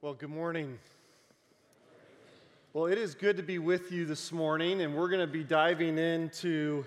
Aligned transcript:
Well, 0.00 0.14
good 0.14 0.30
morning. 0.30 0.78
Well, 2.72 2.86
it 2.86 2.98
is 2.98 3.16
good 3.16 3.36
to 3.36 3.42
be 3.42 3.58
with 3.58 3.90
you 3.90 4.06
this 4.06 4.30
morning, 4.30 4.82
and 4.82 4.94
we're 4.94 5.08
going 5.08 5.26
to 5.26 5.32
be 5.32 5.42
diving 5.42 5.98
into 5.98 6.84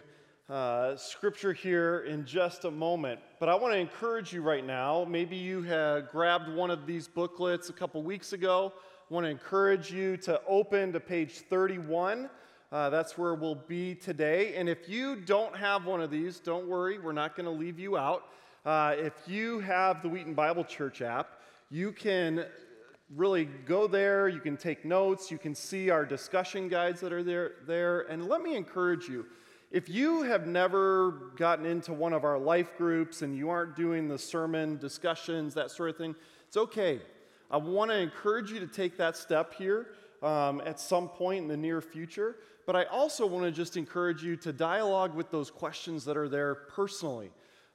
uh, 0.50 0.96
scripture 0.96 1.52
here 1.52 2.06
in 2.08 2.24
just 2.24 2.64
a 2.64 2.72
moment. 2.72 3.20
But 3.38 3.50
I 3.50 3.56
want 3.56 3.74
to 3.74 3.78
encourage 3.78 4.32
you 4.32 4.42
right 4.42 4.66
now. 4.66 5.04
Maybe 5.04 5.36
you 5.36 5.62
have 5.64 6.10
grabbed 6.10 6.48
one 6.56 6.72
of 6.72 6.88
these 6.88 7.10
booklets 7.10 7.68
a 7.68 7.74
couple 7.74 8.02
weeks 8.02 8.32
ago. 8.32 8.72
I 8.78 9.14
want 9.14 9.26
to 9.26 9.30
encourage 9.30 9.92
you 9.92 10.16
to 10.16 10.40
open 10.48 10.94
to 10.94 11.02
page 11.02 11.40
31. 11.50 12.30
Uh, 12.72 12.90
that's 12.90 13.18
where 13.18 13.36
we'll 13.36 13.56
be 13.56 13.94
today. 13.94 14.56
And 14.56 14.70
if 14.70 14.88
you 14.88 15.18
don't 15.18 15.54
have 15.58 15.86
one 15.86 16.00
of 16.00 16.12
these, 16.12 16.40
don't 16.40 16.66
worry, 16.66 16.98
we're 16.98 17.12
not 17.12 17.36
going 17.36 17.44
to 17.44 17.52
leave 17.52 17.78
you 17.78 17.98
out. 17.98 18.28
Uh, 18.66 18.96
if 18.98 19.16
you 19.28 19.60
have 19.60 20.02
the 20.02 20.08
Wheaton 20.08 20.34
Bible 20.34 20.64
Church 20.64 21.02
app, 21.02 21.42
you 21.70 21.92
can 21.92 22.46
really 23.16 23.46
go 23.46 23.88
there, 23.88 24.28
you 24.28 24.40
can 24.40 24.58
take 24.58 24.86
notes, 24.86 25.32
you 25.32 25.38
can 25.38 25.54
see 25.54 25.90
our 25.90 26.06
discussion 26.06 26.68
guides 26.68 27.02
that 27.02 27.12
are 27.12 27.24
there, 27.24 27.54
there. 27.68 28.02
And 28.02 28.28
let 28.28 28.42
me 28.42 28.56
encourage 28.56 29.08
you 29.08 29.26
if 29.72 29.88
you 29.88 30.24
have 30.24 30.48
never 30.48 31.32
gotten 31.38 31.66
into 31.66 31.94
one 31.94 32.12
of 32.12 32.26
our 32.26 32.38
life 32.38 32.78
groups 32.78 33.22
and 33.22 33.38
you 33.38 33.50
aren't 33.50 33.76
doing 33.76 34.10
the 34.10 34.18
sermon 34.18 34.78
discussions, 34.78 35.54
that 35.54 35.72
sort 35.72 35.90
of 35.90 35.98
thing, 35.98 36.14
it's 36.46 36.58
okay. 36.58 37.00
I 37.50 37.56
want 37.56 37.90
to 37.90 37.98
encourage 37.98 38.52
you 38.52 38.60
to 38.60 38.68
take 38.68 38.98
that 38.98 39.16
step 39.16 39.54
here 39.54 39.88
um, 40.22 40.62
at 40.66 40.78
some 40.78 41.08
point 41.08 41.44
in 41.44 41.48
the 41.48 41.56
near 41.56 41.80
future. 41.80 42.36
But 42.66 42.76
I 42.76 42.84
also 42.86 43.26
want 43.26 43.46
to 43.46 43.52
just 43.52 43.78
encourage 43.78 44.22
you 44.22 44.36
to 44.38 44.52
dialogue 44.52 45.16
with 45.16 45.32
those 45.32 45.50
questions 45.50 46.04
that 46.06 46.18
are 46.18 46.28
there 46.28 46.56
personally. 46.56 47.32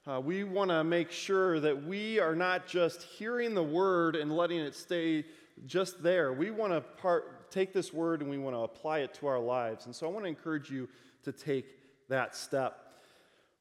Uh, 0.07 0.21
we 0.21 0.45
want 0.45 0.69
to 0.69 0.85
make 0.85 1.11
sure 1.11 1.59
that 1.59 1.85
we 1.85 2.17
are 2.17 2.33
not 2.33 2.65
just 2.65 3.03
hearing 3.03 3.53
the 3.53 3.63
word 3.63 4.15
and 4.15 4.31
letting 4.31 4.57
it 4.57 4.73
stay 4.73 5.25
just 5.65 6.01
there. 6.01 6.31
We 6.31 6.49
want 6.49 6.71
to 6.71 6.79
part, 6.79 7.51
take 7.51 7.73
this 7.73 7.91
word 7.91 8.21
and 8.21 8.29
we 8.29 8.37
want 8.37 8.55
to 8.55 8.61
apply 8.61 8.99
it 8.99 9.13
to 9.15 9.27
our 9.27 9.39
lives. 9.39 9.85
And 9.85 9.93
so 9.93 10.07
I 10.07 10.09
want 10.09 10.23
to 10.23 10.29
encourage 10.29 10.71
you 10.71 10.87
to 11.23 11.33
take 11.33 11.65
that 12.07 12.37
step. 12.37 12.79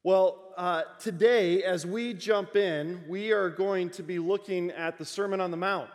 Well, 0.05 0.53
uh, 0.57 0.83
today, 1.01 1.65
as 1.65 1.85
we 1.85 2.15
jump 2.15 2.55
in, 2.55 3.03
we 3.09 3.33
are 3.33 3.51
going 3.51 3.91
to 3.91 4.05
be 4.05 4.21
looking 4.21 4.71
at 4.71 4.99
the 4.99 5.05
Sermon 5.05 5.41
on 5.41 5.51
the 5.51 5.57
Mount. 5.57 5.91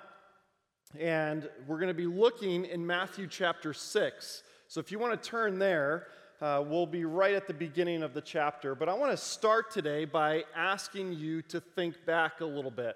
And 1.00 1.50
we're 1.66 1.78
going 1.78 1.88
to 1.88 1.94
be 1.94 2.08
looking 2.08 2.66
in 2.66 2.86
Matthew 2.86 3.28
chapter 3.28 3.74
6. 3.74 4.44
So 4.68 4.82
if 4.82 4.92
you 4.92 5.00
want 5.00 5.22
to 5.22 5.30
turn 5.30 5.60
there, 5.60 6.08
uh, 6.42 6.64
we'll 6.66 6.88
be 6.88 7.06
right 7.06 7.36
at 7.36 7.47
the 7.47 7.53
beginning 7.53 8.02
of 8.02 8.14
the 8.14 8.22
chapter. 8.22 8.73
But 8.73 8.89
I 8.89 8.94
want 8.94 9.11
to 9.11 9.17
start 9.17 9.72
today 9.72 10.06
by 10.06 10.44
asking 10.56 11.14
you 11.14 11.44
to 11.44 11.61
think 11.61 11.95
back 12.06 12.42
a 12.42 12.45
little 12.45 12.72
bit. 12.72 12.95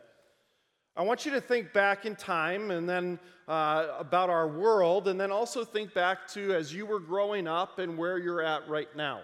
I 0.97 1.03
want 1.03 1.25
you 1.25 1.31
to 1.33 1.41
think 1.41 1.71
back 1.71 2.05
in 2.05 2.16
time 2.16 2.71
and 2.71 2.89
then 2.89 3.19
uh, 3.47 3.88
about 3.99 4.29
our 4.31 4.47
world, 4.47 5.07
and 5.07 5.19
then 5.19 5.31
also 5.31 5.63
think 5.63 5.93
back 5.93 6.27
to 6.29 6.53
as 6.53 6.73
you 6.73 6.85
were 6.85 6.99
growing 6.99 7.47
up 7.47 7.77
and 7.77 7.97
where 7.97 8.17
you're 8.17 8.41
at 8.41 8.67
right 8.67 8.88
now. 8.95 9.21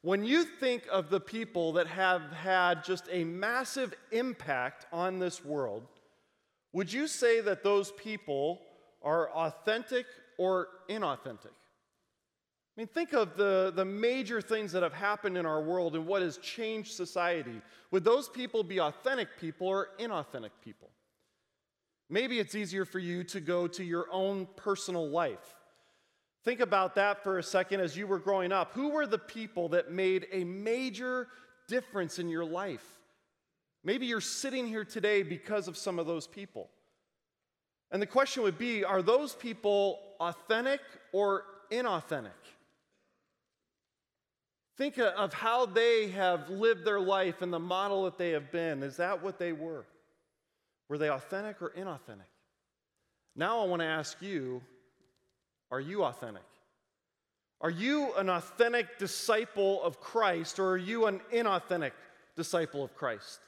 When 0.00 0.24
you 0.24 0.44
think 0.44 0.84
of 0.90 1.10
the 1.10 1.20
people 1.20 1.72
that 1.72 1.88
have 1.88 2.22
had 2.32 2.84
just 2.84 3.08
a 3.10 3.24
massive 3.24 3.92
impact 4.12 4.86
on 4.92 5.18
this 5.18 5.44
world, 5.44 5.82
would 6.72 6.90
you 6.90 7.06
say 7.08 7.40
that 7.40 7.62
those 7.62 7.90
people 7.92 8.60
are 9.02 9.28
authentic 9.30 10.06
or 10.38 10.68
inauthentic? 10.88 11.52
I 12.76 12.82
mean, 12.82 12.88
think 12.88 13.14
of 13.14 13.36
the, 13.38 13.72
the 13.74 13.86
major 13.86 14.42
things 14.42 14.72
that 14.72 14.82
have 14.82 14.92
happened 14.92 15.38
in 15.38 15.46
our 15.46 15.62
world 15.62 15.96
and 15.96 16.06
what 16.06 16.20
has 16.20 16.36
changed 16.36 16.92
society. 16.92 17.62
Would 17.90 18.04
those 18.04 18.28
people 18.28 18.62
be 18.62 18.80
authentic 18.80 19.28
people 19.40 19.66
or 19.66 19.88
inauthentic 19.98 20.50
people? 20.62 20.90
Maybe 22.10 22.38
it's 22.38 22.54
easier 22.54 22.84
for 22.84 22.98
you 22.98 23.24
to 23.24 23.40
go 23.40 23.66
to 23.66 23.82
your 23.82 24.06
own 24.12 24.46
personal 24.56 25.08
life. 25.08 25.56
Think 26.44 26.60
about 26.60 26.94
that 26.96 27.24
for 27.24 27.38
a 27.38 27.42
second 27.42 27.80
as 27.80 27.96
you 27.96 28.06
were 28.06 28.18
growing 28.18 28.52
up. 28.52 28.72
Who 28.74 28.90
were 28.90 29.06
the 29.06 29.18
people 29.18 29.70
that 29.70 29.90
made 29.90 30.26
a 30.30 30.44
major 30.44 31.28
difference 31.68 32.18
in 32.18 32.28
your 32.28 32.44
life? 32.44 32.86
Maybe 33.82 34.06
you're 34.06 34.20
sitting 34.20 34.66
here 34.66 34.84
today 34.84 35.22
because 35.22 35.66
of 35.66 35.78
some 35.78 35.98
of 35.98 36.06
those 36.06 36.26
people. 36.26 36.68
And 37.90 38.02
the 38.02 38.06
question 38.06 38.42
would 38.42 38.58
be 38.58 38.84
are 38.84 39.00
those 39.00 39.34
people 39.34 39.98
authentic 40.20 40.80
or 41.12 41.44
inauthentic? 41.72 42.30
Think 44.76 44.98
of 44.98 45.32
how 45.32 45.66
they 45.66 46.08
have 46.08 46.50
lived 46.50 46.84
their 46.84 47.00
life 47.00 47.40
and 47.40 47.52
the 47.52 47.58
model 47.58 48.04
that 48.04 48.18
they 48.18 48.30
have 48.30 48.52
been. 48.52 48.82
Is 48.82 48.98
that 48.98 49.22
what 49.22 49.38
they 49.38 49.52
were? 49.52 49.86
Were 50.88 50.98
they 50.98 51.10
authentic 51.10 51.62
or 51.62 51.70
inauthentic? 51.70 52.28
Now 53.34 53.60
I 53.60 53.66
want 53.66 53.80
to 53.80 53.86
ask 53.86 54.20
you 54.20 54.62
are 55.70 55.80
you 55.80 56.04
authentic? 56.04 56.44
Are 57.60 57.70
you 57.70 58.14
an 58.14 58.28
authentic 58.28 58.98
disciple 58.98 59.82
of 59.82 60.00
Christ 60.00 60.58
or 60.58 60.70
are 60.70 60.76
you 60.76 61.06
an 61.06 61.20
inauthentic 61.32 61.92
disciple 62.36 62.84
of 62.84 62.94
Christ? 62.94 63.40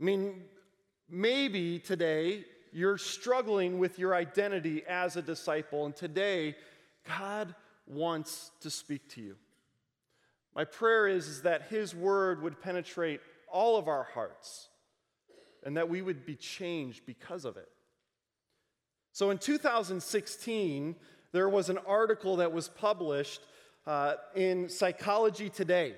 I 0.00 0.04
mean, 0.04 0.42
maybe 1.08 1.78
today 1.78 2.44
you're 2.72 2.98
struggling 2.98 3.78
with 3.78 3.98
your 3.98 4.14
identity 4.14 4.84
as 4.86 5.16
a 5.16 5.22
disciple, 5.22 5.86
and 5.86 5.96
today 5.96 6.54
God 7.18 7.54
wants 7.86 8.50
to 8.60 8.68
speak 8.68 9.08
to 9.14 9.22
you. 9.22 9.36
My 10.56 10.64
prayer 10.64 11.06
is, 11.06 11.28
is 11.28 11.42
that 11.42 11.68
His 11.68 11.94
word 11.94 12.42
would 12.42 12.62
penetrate 12.62 13.20
all 13.52 13.76
of 13.76 13.88
our 13.88 14.04
hearts 14.14 14.68
and 15.62 15.76
that 15.76 15.90
we 15.90 16.00
would 16.00 16.24
be 16.24 16.34
changed 16.34 17.04
because 17.04 17.44
of 17.44 17.58
it. 17.58 17.68
So 19.12 19.28
in 19.30 19.36
2016, 19.36 20.96
there 21.32 21.48
was 21.50 21.68
an 21.68 21.76
article 21.86 22.36
that 22.36 22.52
was 22.52 22.68
published 22.68 23.42
uh, 23.86 24.14
in 24.34 24.70
Psychology 24.70 25.50
Today. 25.50 25.94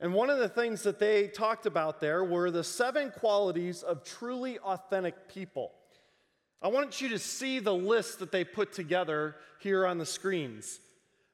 And 0.00 0.14
one 0.14 0.30
of 0.30 0.38
the 0.38 0.48
things 0.48 0.82
that 0.84 0.98
they 0.98 1.28
talked 1.28 1.66
about 1.66 2.00
there 2.00 2.24
were 2.24 2.50
the 2.50 2.64
seven 2.64 3.10
qualities 3.10 3.82
of 3.82 4.04
truly 4.04 4.58
authentic 4.60 5.28
people. 5.28 5.72
I 6.62 6.68
want 6.68 7.02
you 7.02 7.10
to 7.10 7.18
see 7.18 7.58
the 7.58 7.74
list 7.74 8.20
that 8.20 8.32
they 8.32 8.44
put 8.44 8.72
together 8.72 9.36
here 9.58 9.86
on 9.86 9.98
the 9.98 10.06
screens. 10.06 10.80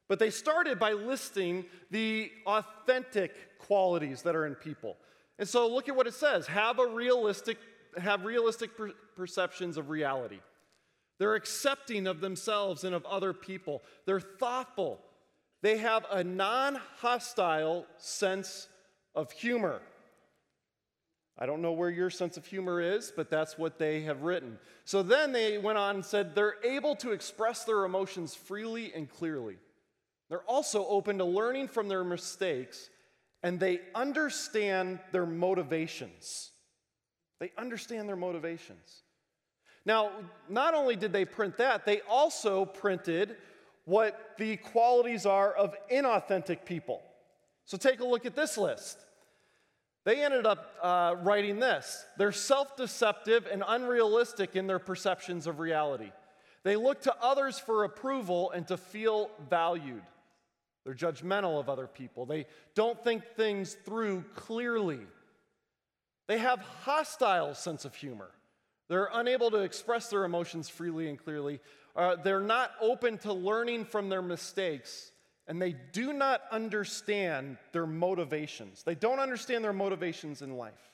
But 0.08 0.18
they 0.18 0.30
started 0.30 0.78
by 0.78 0.92
listing 0.92 1.64
the 1.90 2.30
authentic 2.46 3.58
qualities 3.58 4.22
that 4.22 4.36
are 4.36 4.46
in 4.46 4.54
people. 4.54 4.96
And 5.38 5.48
so 5.48 5.68
look 5.68 5.88
at 5.88 5.96
what 5.96 6.06
it 6.06 6.14
says 6.14 6.46
have 6.46 6.78
a 6.78 6.86
realistic 6.86 7.58
have 7.98 8.24
realistic 8.24 8.76
per- 8.76 8.92
perceptions 9.16 9.76
of 9.76 9.90
reality. 9.90 10.40
They're 11.18 11.34
accepting 11.34 12.06
of 12.06 12.20
themselves 12.20 12.84
and 12.84 12.94
of 12.94 13.04
other 13.06 13.32
people. 13.32 13.82
They're 14.04 14.20
thoughtful. 14.20 15.00
They 15.62 15.78
have 15.78 16.04
a 16.10 16.22
non-hostile 16.22 17.86
sense 17.96 18.68
of 19.14 19.32
humor. 19.32 19.80
I 21.38 21.46
don't 21.46 21.62
know 21.62 21.72
where 21.72 21.90
your 21.90 22.10
sense 22.10 22.36
of 22.36 22.46
humor 22.46 22.80
is, 22.80 23.12
but 23.14 23.30
that's 23.30 23.58
what 23.58 23.78
they 23.78 24.02
have 24.02 24.22
written. 24.22 24.58
So 24.84 25.02
then 25.02 25.32
they 25.32 25.58
went 25.58 25.78
on 25.78 25.96
and 25.96 26.04
said 26.04 26.34
they're 26.34 26.56
able 26.64 26.96
to 26.96 27.12
express 27.12 27.64
their 27.64 27.84
emotions 27.84 28.34
freely 28.34 28.92
and 28.94 29.08
clearly. 29.08 29.56
They're 30.28 30.40
also 30.42 30.86
open 30.86 31.18
to 31.18 31.24
learning 31.24 31.68
from 31.68 31.88
their 31.88 32.04
mistakes 32.04 32.90
and 33.42 33.60
they 33.60 33.80
understand 33.94 34.98
their 35.12 35.26
motivations. 35.26 36.50
They 37.38 37.52
understand 37.56 38.08
their 38.08 38.16
motivations. 38.16 39.02
Now, 39.84 40.10
not 40.48 40.74
only 40.74 40.96
did 40.96 41.12
they 41.12 41.24
print 41.24 41.58
that, 41.58 41.86
they 41.86 42.00
also 42.08 42.64
printed 42.64 43.36
what 43.84 44.32
the 44.36 44.56
qualities 44.56 45.26
are 45.26 45.52
of 45.52 45.74
inauthentic 45.92 46.64
people. 46.64 47.02
So 47.66 47.76
take 47.76 48.00
a 48.00 48.04
look 48.04 48.26
at 48.26 48.34
this 48.34 48.58
list. 48.58 48.98
They 50.04 50.24
ended 50.24 50.46
up 50.46 50.72
uh, 50.82 51.16
writing 51.22 51.58
this 51.58 52.04
they're 52.16 52.32
self 52.32 52.76
deceptive 52.76 53.46
and 53.50 53.62
unrealistic 53.66 54.56
in 54.56 54.66
their 54.66 54.78
perceptions 54.78 55.46
of 55.46 55.60
reality. 55.60 56.10
They 56.62 56.76
look 56.76 57.02
to 57.02 57.14
others 57.20 57.58
for 57.58 57.84
approval 57.84 58.50
and 58.50 58.66
to 58.68 58.76
feel 58.76 59.30
valued. 59.48 60.02
They're 60.86 60.94
judgmental 60.94 61.58
of 61.58 61.68
other 61.68 61.88
people. 61.88 62.26
They 62.26 62.46
don't 62.76 63.02
think 63.02 63.24
things 63.34 63.76
through 63.84 64.24
clearly. 64.36 65.00
They 66.28 66.38
have 66.38 66.60
hostile 66.60 67.54
sense 67.54 67.84
of 67.84 67.92
humor. 67.92 68.30
They're 68.88 69.08
unable 69.12 69.50
to 69.50 69.62
express 69.62 70.10
their 70.10 70.24
emotions 70.24 70.68
freely 70.68 71.08
and 71.08 71.18
clearly. 71.18 71.58
Uh, 71.96 72.14
they're 72.14 72.38
not 72.38 72.70
open 72.80 73.18
to 73.18 73.32
learning 73.32 73.86
from 73.86 74.08
their 74.08 74.22
mistakes, 74.22 75.10
and 75.48 75.60
they 75.60 75.74
do 75.90 76.12
not 76.12 76.42
understand 76.52 77.56
their 77.72 77.86
motivations. 77.88 78.84
They 78.84 78.94
don't 78.94 79.18
understand 79.18 79.64
their 79.64 79.72
motivations 79.72 80.40
in 80.40 80.56
life. 80.56 80.92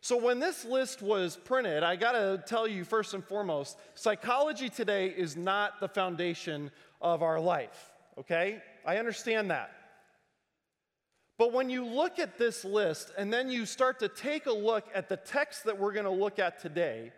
So, 0.00 0.16
when 0.16 0.40
this 0.40 0.64
list 0.64 1.02
was 1.02 1.36
printed, 1.36 1.82
I 1.82 1.96
gotta 1.96 2.42
tell 2.46 2.66
you 2.66 2.84
first 2.84 3.12
and 3.12 3.22
foremost 3.22 3.76
psychology 3.94 4.70
today 4.70 5.08
is 5.08 5.36
not 5.36 5.78
the 5.78 5.88
foundation 5.88 6.70
of 7.02 7.22
our 7.22 7.38
life 7.38 7.91
okay? 8.18 8.62
I 8.86 8.98
understand 8.98 9.50
that. 9.50 9.70
But 11.38 11.52
when 11.52 11.70
you 11.70 11.84
look 11.84 12.18
at 12.18 12.38
this 12.38 12.64
list 12.64 13.10
and 13.18 13.32
then 13.32 13.50
you 13.50 13.66
start 13.66 13.98
to 14.00 14.08
take 14.08 14.46
a 14.46 14.52
look 14.52 14.84
at 14.94 15.08
the 15.08 15.16
text 15.16 15.64
that 15.64 15.78
we're 15.78 15.92
going 15.92 16.04
to 16.04 16.10
look 16.10 16.38
at 16.38 16.60
today, 16.60 17.12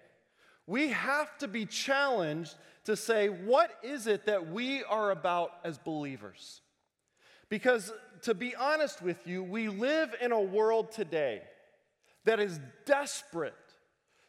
We 0.67 0.89
have 0.89 1.37
to 1.39 1.49
be 1.49 1.67
challenged 1.67 2.55
to 2.85 2.97
say, 2.97 3.29
what 3.29 3.71
is 3.83 4.07
it 4.07 4.27
that 4.27 4.51
we 4.51 4.83
are 4.85 5.11
about 5.11 5.53
as 5.63 5.79
believers? 5.79 6.63
Because 7.49 7.93
to 8.23 8.35
be 8.35 8.55
honest 8.57 9.03
with 9.03 9.27
you, 9.27 9.43
we 9.43 9.69
live 9.69 10.15
in 10.21 10.33
a 10.33 10.41
world 10.41 10.93
today 10.93 11.43
that 12.25 12.41
is 12.41 12.59
desperate 12.87 13.55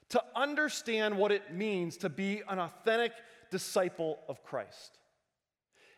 to 0.09 0.21
understand 0.35 1.17
what 1.17 1.31
it 1.31 1.53
means 1.53 1.97
to 1.97 2.09
be 2.09 2.41
an 2.49 2.59
authentic 2.59 3.13
disciple 3.49 4.19
of 4.27 4.43
Christ. 4.43 4.99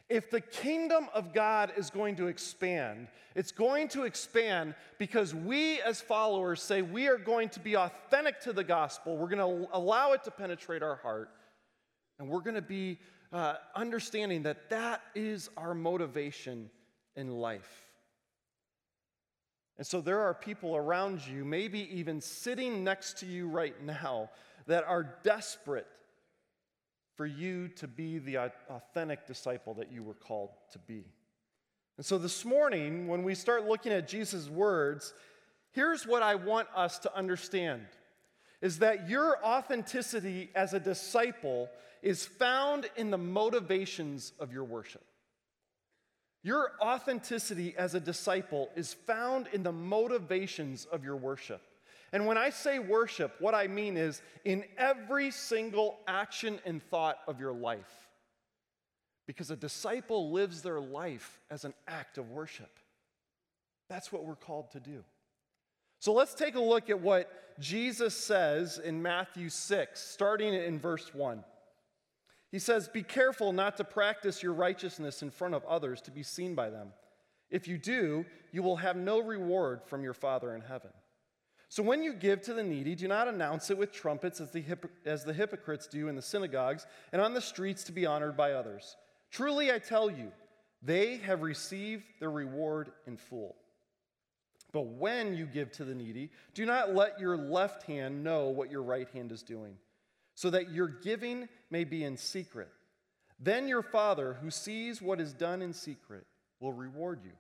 If 0.10 0.30
the 0.32 0.40
kingdom 0.40 1.10
of 1.14 1.34
God 1.34 1.74
is 1.76 1.90
going 1.90 2.16
to 2.16 2.28
expand, 2.28 3.08
it's 3.36 3.52
going 3.52 3.90
to 3.90 4.04
expand 4.04 4.74
because 4.98 5.36
we 5.36 5.82
as 5.82 6.00
followers 6.00 6.62
say 6.62 6.82
we 6.82 7.08
are 7.08 7.18
going 7.18 7.50
to 7.50 7.60
be 7.60 7.76
authentic 7.76 8.40
to 8.42 8.54
the 8.54 8.64
gospel. 8.64 9.18
We're 9.18 9.28
going 9.28 9.66
to 9.66 9.68
allow 9.74 10.14
it 10.14 10.24
to 10.24 10.32
penetrate 10.32 10.82
our 10.82 10.96
heart. 10.96 11.30
And 12.20 12.30
we're 12.30 12.42
going 12.42 12.56
to 12.56 12.62
be 12.62 13.00
uh, 13.34 13.56
understanding 13.76 14.44
that 14.44 14.70
that 14.70 15.02
is 15.14 15.50
our 15.58 15.76
motivation 15.76 16.70
in 17.18 17.30
life. 17.30 17.86
And 19.78 19.86
so 19.86 20.02
there 20.02 20.22
are 20.22 20.34
people 20.34 20.76
around 20.76 21.26
you, 21.28 21.46
maybe 21.46 21.88
even 21.96 22.22
sitting 22.22 22.84
next 22.84 23.20
to 23.20 23.26
you 23.26 23.48
right 23.48 23.80
now, 23.84 24.30
that 24.66 24.84
are 24.86 25.18
desperate 25.24 25.88
for 27.18 27.26
you 27.26 27.68
to 27.70 27.88
be 27.88 28.20
the 28.20 28.38
authentic 28.70 29.26
disciple 29.26 29.74
that 29.74 29.92
you 29.92 30.04
were 30.04 30.14
called 30.14 30.52
to 30.72 30.80
be. 30.80 31.04
And 31.98 32.06
so 32.06 32.20
this 32.20 32.46
morning, 32.46 33.08
when 33.08 33.24
we 33.24 33.34
start 33.34 33.66
looking 33.66 33.92
at 33.92 34.08
Jesus' 34.08 34.48
words, 34.48 35.16
here's 35.72 36.06
what 36.06 36.22
I 36.22 36.36
want 36.36 36.68
us 36.76 37.00
to 37.00 37.16
understand 37.16 37.82
is 38.62 38.80
that 38.80 39.10
your 39.10 39.44
authenticity 39.44 40.50
as 40.56 40.74
a 40.74 40.80
disciple 40.80 41.70
is 42.02 42.26
found 42.26 42.88
in 42.96 43.12
the 43.12 43.18
motivations 43.18 44.32
of 44.40 44.54
your 44.54 44.64
worship. 44.64 45.04
Your 46.44 46.72
authenticity 46.82 47.76
as 47.78 47.94
a 47.94 48.00
disciple 48.00 48.70
is 48.76 48.94
found 48.94 49.48
in 49.54 49.64
the 49.64 49.72
motivations 49.72 50.86
of 50.86 51.04
your 51.04 51.18
worship. 51.18 51.62
And 52.14 52.26
when 52.26 52.38
I 52.38 52.50
say 52.50 52.80
worship, 52.80 53.36
what 53.40 53.54
I 53.54 53.68
mean 53.68 53.98
is 53.98 54.22
in 54.46 54.64
every 54.78 55.32
single 55.32 56.00
action 56.08 56.60
and 56.66 56.82
thought 56.82 57.20
of 57.28 57.40
your 57.40 57.54
life. 57.54 58.08
Because 59.26 59.52
a 59.52 59.58
disciple 59.58 60.32
lives 60.32 60.62
their 60.62 60.80
life 60.80 61.40
as 61.52 61.66
an 61.66 61.74
act 61.88 62.18
of 62.18 62.32
worship. 62.32 62.80
That's 63.90 64.12
what 64.12 64.26
we're 64.26 64.36
called 64.36 64.72
to 64.72 64.80
do. 64.80 65.04
So 66.00 66.14
let's 66.14 66.34
take 66.34 66.56
a 66.56 66.62
look 66.62 66.90
at 66.90 67.00
what 67.00 67.60
Jesus 67.60 68.16
says 68.16 68.78
in 68.78 69.02
Matthew 69.02 69.50
6, 69.50 70.00
starting 70.00 70.54
in 70.54 70.80
verse 70.80 71.14
1. 71.14 71.44
He 72.52 72.60
says, 72.60 72.88
Be 72.88 73.04
careful 73.04 73.52
not 73.52 73.78
to 73.78 73.84
practice 73.84 74.42
your 74.42 74.54
righteousness 74.54 75.22
in 75.22 75.32
front 75.32 75.56
of 75.56 75.66
others 75.66 76.02
to 76.02 76.12
be 76.12 76.24
seen 76.24 76.56
by 76.56 76.70
them. 76.70 76.90
If 77.50 77.68
you 77.68 77.78
do, 77.78 78.26
you 78.52 78.62
will 78.64 78.78
have 78.78 78.96
no 78.96 79.20
reward 79.20 79.82
from 79.86 80.04
your 80.04 80.14
Father 80.14 80.56
in 80.56 80.62
heaven. 80.62 80.92
So 81.70 81.84
when 81.84 82.02
you 82.02 82.14
give 82.14 82.42
to 82.44 82.54
the 82.54 82.64
needy, 82.64 82.96
do 82.96 83.08
not 83.08 83.28
announce 83.28 83.70
it 83.70 83.78
with 83.78 83.92
trumpets 83.92 84.40
as 84.40 84.52
the, 84.52 84.64
as 85.06 85.26
the 85.26 85.34
hypocrites 85.34 85.88
do 85.88 86.08
in 86.08 86.16
the 86.16 86.22
synagogues 86.22 86.86
and 87.12 87.22
on 87.22 87.34
the 87.34 87.42
streets 87.42 87.84
to 87.86 87.92
be 87.92 88.06
honored 88.06 88.38
by 88.38 88.54
others. 88.54 88.96
Truly, 89.32 89.72
I 89.72 89.80
tell 89.80 90.10
you, 90.10 90.32
they 90.82 91.18
have 91.18 91.42
received 91.42 92.06
their 92.20 92.32
reward 92.32 92.92
in 93.06 93.18
full. 93.18 93.56
But 94.72 94.88
when 94.88 95.36
you 95.36 95.46
give 95.46 95.72
to 95.74 95.86
the 95.86 95.96
needy, 95.96 96.30
do 96.54 96.66
not 96.66 96.94
let 96.94 97.20
your 97.20 97.38
left 97.38 97.84
hand 97.84 98.24
know 98.24 98.48
what 98.48 98.72
your 98.72 98.84
right 98.84 99.08
hand 99.10 99.32
is 99.32 99.42
doing, 99.42 99.76
so 100.36 100.50
that 100.50 100.72
your 100.72 100.88
giving 100.88 101.50
may 101.70 101.84
be 101.84 102.04
in 102.04 102.16
secret. 102.16 102.70
Then 103.40 103.68
your 103.68 103.84
Father, 103.84 104.38
who 104.42 104.52
sees 104.52 105.02
what 105.02 105.20
is 105.20 105.34
done 105.34 105.62
in 105.62 105.74
secret, 105.74 106.26
will 106.60 106.74
reward 106.74 107.22
you. 107.24 107.32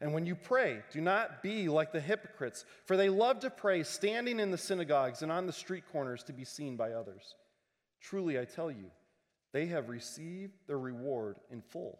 And 0.00 0.12
when 0.12 0.26
you 0.26 0.34
pray, 0.34 0.82
do 0.92 1.00
not 1.00 1.42
be 1.42 1.68
like 1.68 1.92
the 1.92 2.00
hypocrites, 2.00 2.66
for 2.84 2.96
they 2.96 3.08
love 3.08 3.40
to 3.40 3.50
pray 3.50 3.82
standing 3.82 4.38
in 4.38 4.50
the 4.50 4.58
synagogues 4.58 5.22
and 5.22 5.32
on 5.32 5.46
the 5.46 5.52
street 5.52 5.84
corners 5.90 6.22
to 6.24 6.32
be 6.32 6.44
seen 6.44 6.76
by 6.76 6.92
others. 6.92 7.34
Truly, 8.00 8.38
I 8.38 8.44
tell 8.44 8.70
you, 8.70 8.90
they 9.52 9.66
have 9.66 9.88
received 9.88 10.52
their 10.66 10.78
reward 10.78 11.36
in 11.50 11.62
full. 11.62 11.98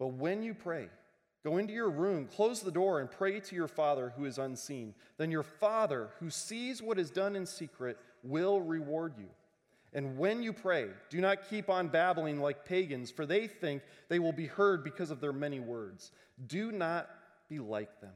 But 0.00 0.08
when 0.08 0.42
you 0.42 0.52
pray, 0.52 0.88
go 1.44 1.58
into 1.58 1.72
your 1.72 1.90
room, 1.90 2.26
close 2.26 2.60
the 2.60 2.72
door, 2.72 2.98
and 2.98 3.08
pray 3.08 3.38
to 3.38 3.54
your 3.54 3.68
Father 3.68 4.12
who 4.16 4.24
is 4.24 4.38
unseen. 4.38 4.94
Then 5.16 5.30
your 5.30 5.44
Father, 5.44 6.10
who 6.18 6.28
sees 6.28 6.82
what 6.82 6.98
is 6.98 7.10
done 7.10 7.36
in 7.36 7.46
secret, 7.46 7.98
will 8.24 8.60
reward 8.60 9.14
you. 9.16 9.28
And 9.94 10.16
when 10.16 10.42
you 10.42 10.52
pray, 10.52 10.88
do 11.10 11.20
not 11.20 11.48
keep 11.50 11.68
on 11.68 11.88
babbling 11.88 12.40
like 12.40 12.64
pagans, 12.64 13.10
for 13.10 13.26
they 13.26 13.46
think 13.46 13.82
they 14.08 14.18
will 14.18 14.32
be 14.32 14.46
heard 14.46 14.82
because 14.82 15.10
of 15.10 15.20
their 15.20 15.32
many 15.32 15.60
words. 15.60 16.12
Do 16.46 16.72
not 16.72 17.10
be 17.48 17.58
like 17.58 18.00
them, 18.00 18.14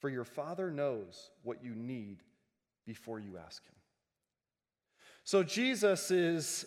for 0.00 0.08
your 0.08 0.24
Father 0.24 0.70
knows 0.70 1.30
what 1.44 1.62
you 1.62 1.74
need 1.74 2.18
before 2.84 3.20
you 3.20 3.38
ask 3.38 3.64
Him. 3.64 3.74
So 5.22 5.42
Jesus 5.42 6.10
is 6.10 6.66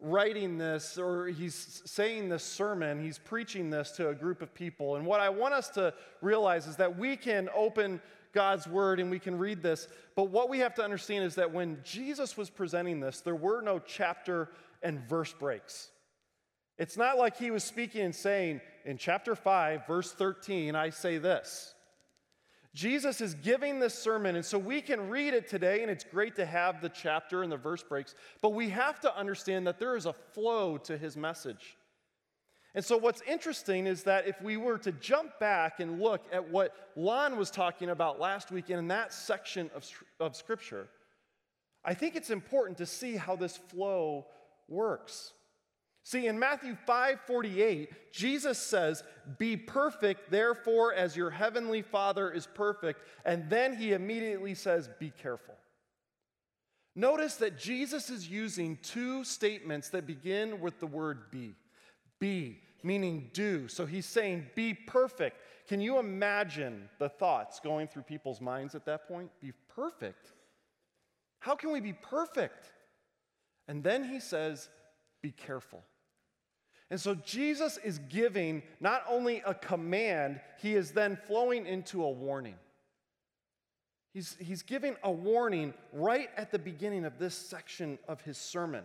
writing 0.00 0.58
this, 0.58 0.96
or 0.96 1.26
he's 1.26 1.82
saying 1.84 2.28
this 2.28 2.44
sermon, 2.44 3.02
he's 3.02 3.18
preaching 3.18 3.68
this 3.68 3.90
to 3.92 4.08
a 4.08 4.14
group 4.14 4.42
of 4.42 4.54
people. 4.54 4.96
And 4.96 5.04
what 5.04 5.20
I 5.20 5.28
want 5.28 5.54
us 5.54 5.68
to 5.70 5.92
realize 6.22 6.66
is 6.66 6.76
that 6.76 6.96
we 6.96 7.16
can 7.16 7.48
open 7.54 8.00
God's 8.38 8.68
word 8.68 9.00
and 9.00 9.10
we 9.10 9.18
can 9.18 9.36
read 9.36 9.64
this. 9.64 9.88
But 10.14 10.30
what 10.30 10.48
we 10.48 10.60
have 10.60 10.72
to 10.76 10.84
understand 10.84 11.24
is 11.24 11.34
that 11.34 11.52
when 11.52 11.80
Jesus 11.82 12.36
was 12.36 12.50
presenting 12.50 13.00
this, 13.00 13.20
there 13.20 13.34
were 13.34 13.62
no 13.62 13.80
chapter 13.80 14.50
and 14.80 15.00
verse 15.08 15.32
breaks. 15.32 15.90
It's 16.78 16.96
not 16.96 17.18
like 17.18 17.36
he 17.36 17.50
was 17.50 17.64
speaking 17.64 18.02
and 18.02 18.14
saying, 18.14 18.60
in 18.84 18.96
chapter 18.96 19.34
5, 19.34 19.88
verse 19.88 20.12
13, 20.12 20.76
I 20.76 20.90
say 20.90 21.18
this. 21.18 21.74
Jesus 22.74 23.20
is 23.20 23.34
giving 23.34 23.80
this 23.80 23.94
sermon, 23.94 24.36
and 24.36 24.44
so 24.44 24.56
we 24.56 24.82
can 24.82 25.08
read 25.08 25.34
it 25.34 25.48
today, 25.48 25.82
and 25.82 25.90
it's 25.90 26.04
great 26.04 26.36
to 26.36 26.46
have 26.46 26.80
the 26.80 26.90
chapter 26.90 27.42
and 27.42 27.50
the 27.50 27.56
verse 27.56 27.82
breaks, 27.82 28.14
but 28.40 28.50
we 28.50 28.68
have 28.68 29.00
to 29.00 29.18
understand 29.18 29.66
that 29.66 29.80
there 29.80 29.96
is 29.96 30.06
a 30.06 30.12
flow 30.12 30.78
to 30.78 30.96
his 30.96 31.16
message. 31.16 31.76
And 32.74 32.84
so, 32.84 32.96
what's 32.96 33.22
interesting 33.22 33.86
is 33.86 34.02
that 34.04 34.28
if 34.28 34.40
we 34.42 34.56
were 34.56 34.78
to 34.78 34.92
jump 34.92 35.38
back 35.38 35.80
and 35.80 36.00
look 36.00 36.24
at 36.32 36.48
what 36.48 36.74
Lon 36.96 37.36
was 37.36 37.50
talking 37.50 37.90
about 37.90 38.20
last 38.20 38.50
week 38.50 38.70
in 38.70 38.88
that 38.88 39.12
section 39.12 39.70
of, 39.74 39.88
of 40.20 40.36
Scripture, 40.36 40.88
I 41.84 41.94
think 41.94 42.14
it's 42.14 42.30
important 42.30 42.78
to 42.78 42.86
see 42.86 43.16
how 43.16 43.36
this 43.36 43.56
flow 43.56 44.26
works. 44.68 45.32
See, 46.04 46.26
in 46.26 46.38
Matthew 46.38 46.76
5 46.86 47.20
48, 47.26 48.12
Jesus 48.12 48.58
says, 48.58 49.02
Be 49.38 49.56
perfect, 49.56 50.30
therefore, 50.30 50.94
as 50.94 51.16
your 51.16 51.30
heavenly 51.30 51.82
Father 51.82 52.30
is 52.30 52.46
perfect. 52.46 53.02
And 53.24 53.48
then 53.50 53.76
he 53.76 53.92
immediately 53.92 54.54
says, 54.54 54.88
Be 54.98 55.10
careful. 55.10 55.54
Notice 56.94 57.36
that 57.36 57.58
Jesus 57.58 58.10
is 58.10 58.28
using 58.28 58.78
two 58.82 59.22
statements 59.22 59.90
that 59.90 60.06
begin 60.06 60.60
with 60.60 60.80
the 60.80 60.86
word 60.86 61.30
be. 61.30 61.54
Be, 62.20 62.60
meaning 62.82 63.30
do. 63.32 63.68
So 63.68 63.86
he's 63.86 64.06
saying, 64.06 64.46
be 64.54 64.74
perfect. 64.74 65.40
Can 65.68 65.80
you 65.80 65.98
imagine 65.98 66.88
the 66.98 67.08
thoughts 67.08 67.60
going 67.60 67.88
through 67.88 68.02
people's 68.02 68.40
minds 68.40 68.74
at 68.74 68.86
that 68.86 69.06
point? 69.06 69.30
Be 69.40 69.52
perfect. 69.74 70.32
How 71.40 71.54
can 71.54 71.72
we 71.72 71.80
be 71.80 71.92
perfect? 71.92 72.72
And 73.68 73.84
then 73.84 74.04
he 74.04 74.18
says, 74.18 74.68
be 75.22 75.30
careful. 75.30 75.82
And 76.90 76.98
so 77.00 77.14
Jesus 77.14 77.78
is 77.84 77.98
giving 78.08 78.62
not 78.80 79.04
only 79.08 79.42
a 79.44 79.52
command, 79.52 80.40
he 80.60 80.74
is 80.74 80.92
then 80.92 81.18
flowing 81.26 81.66
into 81.66 82.02
a 82.02 82.10
warning. 82.10 82.56
He's, 84.14 84.36
he's 84.40 84.62
giving 84.62 84.96
a 85.02 85.12
warning 85.12 85.74
right 85.92 86.30
at 86.36 86.50
the 86.50 86.58
beginning 86.58 87.04
of 87.04 87.18
this 87.18 87.34
section 87.34 87.98
of 88.08 88.22
his 88.22 88.38
sermon. 88.38 88.84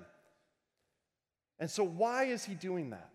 And 1.60 1.72
so, 1.72 1.84
why 1.84 2.26
is 2.26 2.44
he 2.44 2.56
doing 2.56 2.90
that? 2.90 3.10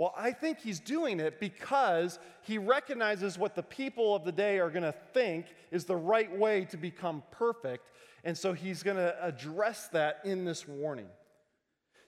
Well, 0.00 0.14
I 0.16 0.32
think 0.32 0.60
he's 0.60 0.80
doing 0.80 1.20
it 1.20 1.40
because 1.40 2.18
he 2.40 2.56
recognizes 2.56 3.36
what 3.36 3.54
the 3.54 3.62
people 3.62 4.16
of 4.16 4.24
the 4.24 4.32
day 4.32 4.58
are 4.58 4.70
going 4.70 4.82
to 4.82 4.94
think 5.12 5.44
is 5.70 5.84
the 5.84 5.94
right 5.94 6.34
way 6.38 6.64
to 6.70 6.78
become 6.78 7.22
perfect. 7.30 7.90
And 8.24 8.34
so 8.34 8.54
he's 8.54 8.82
going 8.82 8.96
to 8.96 9.14
address 9.22 9.88
that 9.88 10.20
in 10.24 10.46
this 10.46 10.66
warning. 10.66 11.08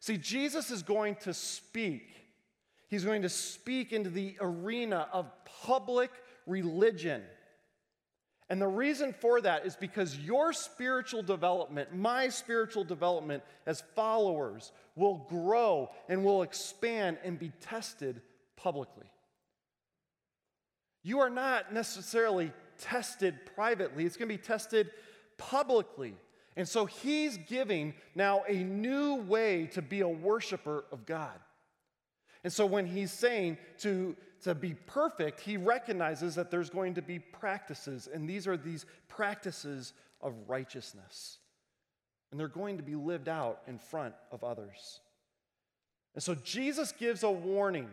See, 0.01 0.17
Jesus 0.17 0.71
is 0.71 0.83
going 0.83 1.17
to 1.17 1.35
speak. 1.35 2.09
He's 2.89 3.05
going 3.05 3.21
to 3.21 3.29
speak 3.29 3.93
into 3.93 4.09
the 4.09 4.39
arena 4.41 5.07
of 5.13 5.31
public 5.45 6.13
religion. 6.47 7.23
And 8.53 8.61
the 8.61 8.69
reason 8.69 9.15
for 9.15 9.41
that 9.41 9.65
is 9.65 9.77
because 9.77 10.19
your 10.19 10.53
spiritual 10.53 11.23
development, 11.23 11.97
my 11.97 12.29
spiritual 12.29 12.85
development 12.85 13.43
as 13.65 13.83
followers, 13.97 14.73
will 14.95 15.27
grow 15.31 15.89
and 16.07 16.23
will 16.23 16.43
expand 16.43 17.17
and 17.25 17.39
be 17.39 17.51
tested 17.63 18.21
publicly. 18.57 19.07
You 21.03 21.21
are 21.21 21.31
not 21.31 21.73
necessarily 21.73 22.53
tested 22.79 23.39
privately, 23.55 24.05
it's 24.05 24.19
going 24.19 24.29
to 24.29 24.35
be 24.35 24.43
tested 24.43 24.91
publicly. 25.39 26.15
And 26.55 26.69
so 26.69 26.85
he's 26.85 27.39
giving 27.49 27.95
now 28.15 28.43
a 28.47 28.57
new 28.65 29.15
way 29.15 29.71
to 29.73 29.81
be 29.81 30.03
a 30.03 30.09
worshiper 30.09 30.85
of 30.93 31.07
God. 31.07 31.41
And 32.45 32.53
so 32.53 32.67
when 32.67 32.85
he's 32.85 33.13
saying 33.13 33.57
to, 33.79 34.15
to 34.43 34.55
be 34.55 34.75
perfect, 34.75 35.41
he 35.41 35.57
recognizes 35.57 36.35
that 36.35 36.51
there's 36.51 36.71
going 36.71 36.95
to 36.95 37.03
be 37.03 37.19
practices, 37.19 38.09
and 38.13 38.29
these 38.29 38.47
are 38.47 38.57
these 38.57 38.87
practices 39.09 39.93
of 40.21 40.35
righteousness. 40.47 41.39
And 42.31 42.41
they're 42.41 42.49
going 42.49 42.79
to 42.79 42.83
be 42.83 42.95
lived 42.95 43.29
out 43.29 43.61
in 43.67 43.79
front 43.79 44.15
of 44.31 44.43
others. 44.43 45.01
And 46.15 46.23
so 46.23 46.35
Jesus 46.35 46.93
gives 46.93 47.23
a 47.23 47.31
warning 47.31 47.89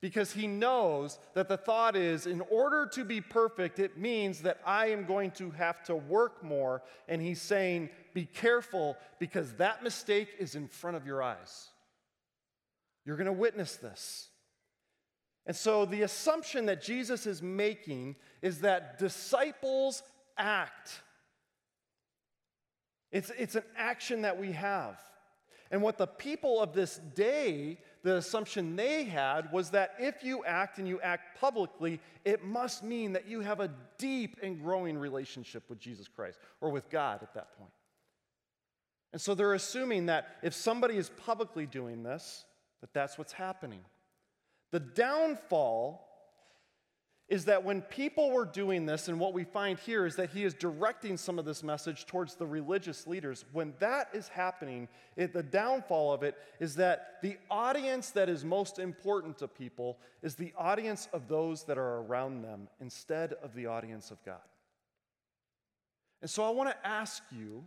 because 0.00 0.32
he 0.32 0.46
knows 0.46 1.18
that 1.34 1.48
the 1.48 1.56
thought 1.56 1.96
is 1.96 2.26
in 2.26 2.40
order 2.50 2.86
to 2.86 3.04
be 3.04 3.20
perfect, 3.20 3.78
it 3.78 3.98
means 3.98 4.42
that 4.42 4.60
I 4.64 4.86
am 4.88 5.04
going 5.04 5.32
to 5.32 5.50
have 5.50 5.82
to 5.84 5.96
work 5.96 6.44
more. 6.44 6.82
And 7.08 7.20
he's 7.20 7.42
saying, 7.42 7.90
be 8.14 8.24
careful 8.26 8.96
because 9.18 9.52
that 9.54 9.82
mistake 9.82 10.28
is 10.38 10.54
in 10.54 10.68
front 10.68 10.96
of 10.96 11.06
your 11.06 11.22
eyes. 11.22 11.68
You're 13.04 13.16
going 13.16 13.26
to 13.26 13.32
witness 13.32 13.76
this. 13.76 14.28
And 15.48 15.56
so 15.56 15.86
the 15.86 16.02
assumption 16.02 16.66
that 16.66 16.82
Jesus 16.82 17.26
is 17.26 17.42
making 17.42 18.16
is 18.42 18.60
that 18.60 18.98
disciples 18.98 20.02
act. 20.36 21.00
It's, 23.10 23.32
it's 23.38 23.54
an 23.54 23.62
action 23.74 24.22
that 24.22 24.38
we 24.38 24.52
have. 24.52 25.00
And 25.70 25.80
what 25.80 25.96
the 25.96 26.06
people 26.06 26.60
of 26.60 26.74
this 26.74 27.00
day, 27.14 27.78
the 28.02 28.16
assumption 28.16 28.76
they 28.76 29.04
had 29.04 29.50
was 29.50 29.70
that 29.70 29.94
if 29.98 30.22
you 30.22 30.44
act 30.44 30.78
and 30.78 30.86
you 30.86 31.00
act 31.00 31.40
publicly, 31.40 31.98
it 32.26 32.44
must 32.44 32.84
mean 32.84 33.14
that 33.14 33.26
you 33.26 33.40
have 33.40 33.60
a 33.60 33.70
deep 33.96 34.36
and 34.42 34.60
growing 34.62 34.98
relationship 34.98 35.62
with 35.70 35.78
Jesus 35.78 36.08
Christ 36.08 36.38
or 36.60 36.68
with 36.68 36.90
God 36.90 37.22
at 37.22 37.32
that 37.32 37.56
point. 37.56 37.72
And 39.14 39.20
so 39.20 39.34
they're 39.34 39.54
assuming 39.54 40.06
that 40.06 40.36
if 40.42 40.52
somebody 40.52 40.98
is 40.98 41.08
publicly 41.08 41.64
doing 41.64 42.02
this, 42.02 42.44
that 42.82 42.92
that's 42.92 43.16
what's 43.16 43.32
happening. 43.32 43.80
The 44.70 44.80
downfall 44.80 46.04
is 47.28 47.44
that 47.44 47.62
when 47.62 47.82
people 47.82 48.30
were 48.30 48.46
doing 48.46 48.86
this, 48.86 49.08
and 49.08 49.20
what 49.20 49.34
we 49.34 49.44
find 49.44 49.78
here 49.78 50.06
is 50.06 50.16
that 50.16 50.30
he 50.30 50.44
is 50.44 50.54
directing 50.54 51.18
some 51.18 51.38
of 51.38 51.44
this 51.44 51.62
message 51.62 52.06
towards 52.06 52.36
the 52.36 52.46
religious 52.46 53.06
leaders. 53.06 53.44
When 53.52 53.74
that 53.80 54.08
is 54.14 54.28
happening, 54.28 54.88
it, 55.14 55.34
the 55.34 55.42
downfall 55.42 56.14
of 56.14 56.22
it 56.22 56.36
is 56.58 56.76
that 56.76 57.18
the 57.22 57.36
audience 57.50 58.10
that 58.12 58.30
is 58.30 58.46
most 58.46 58.78
important 58.78 59.36
to 59.38 59.48
people 59.48 59.98
is 60.22 60.36
the 60.36 60.54
audience 60.56 61.06
of 61.12 61.28
those 61.28 61.64
that 61.64 61.76
are 61.76 61.98
around 61.98 62.42
them 62.42 62.68
instead 62.80 63.34
of 63.34 63.54
the 63.54 63.66
audience 63.66 64.10
of 64.10 64.24
God. 64.24 64.36
And 66.22 66.30
so 66.30 66.44
I 66.44 66.50
want 66.50 66.70
to 66.70 66.86
ask 66.86 67.22
you 67.30 67.66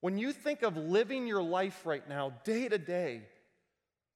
when 0.00 0.18
you 0.18 0.32
think 0.32 0.62
of 0.62 0.76
living 0.76 1.28
your 1.28 1.42
life 1.42 1.86
right 1.86 2.06
now, 2.08 2.32
day 2.42 2.68
to 2.68 2.78
day, 2.78 3.22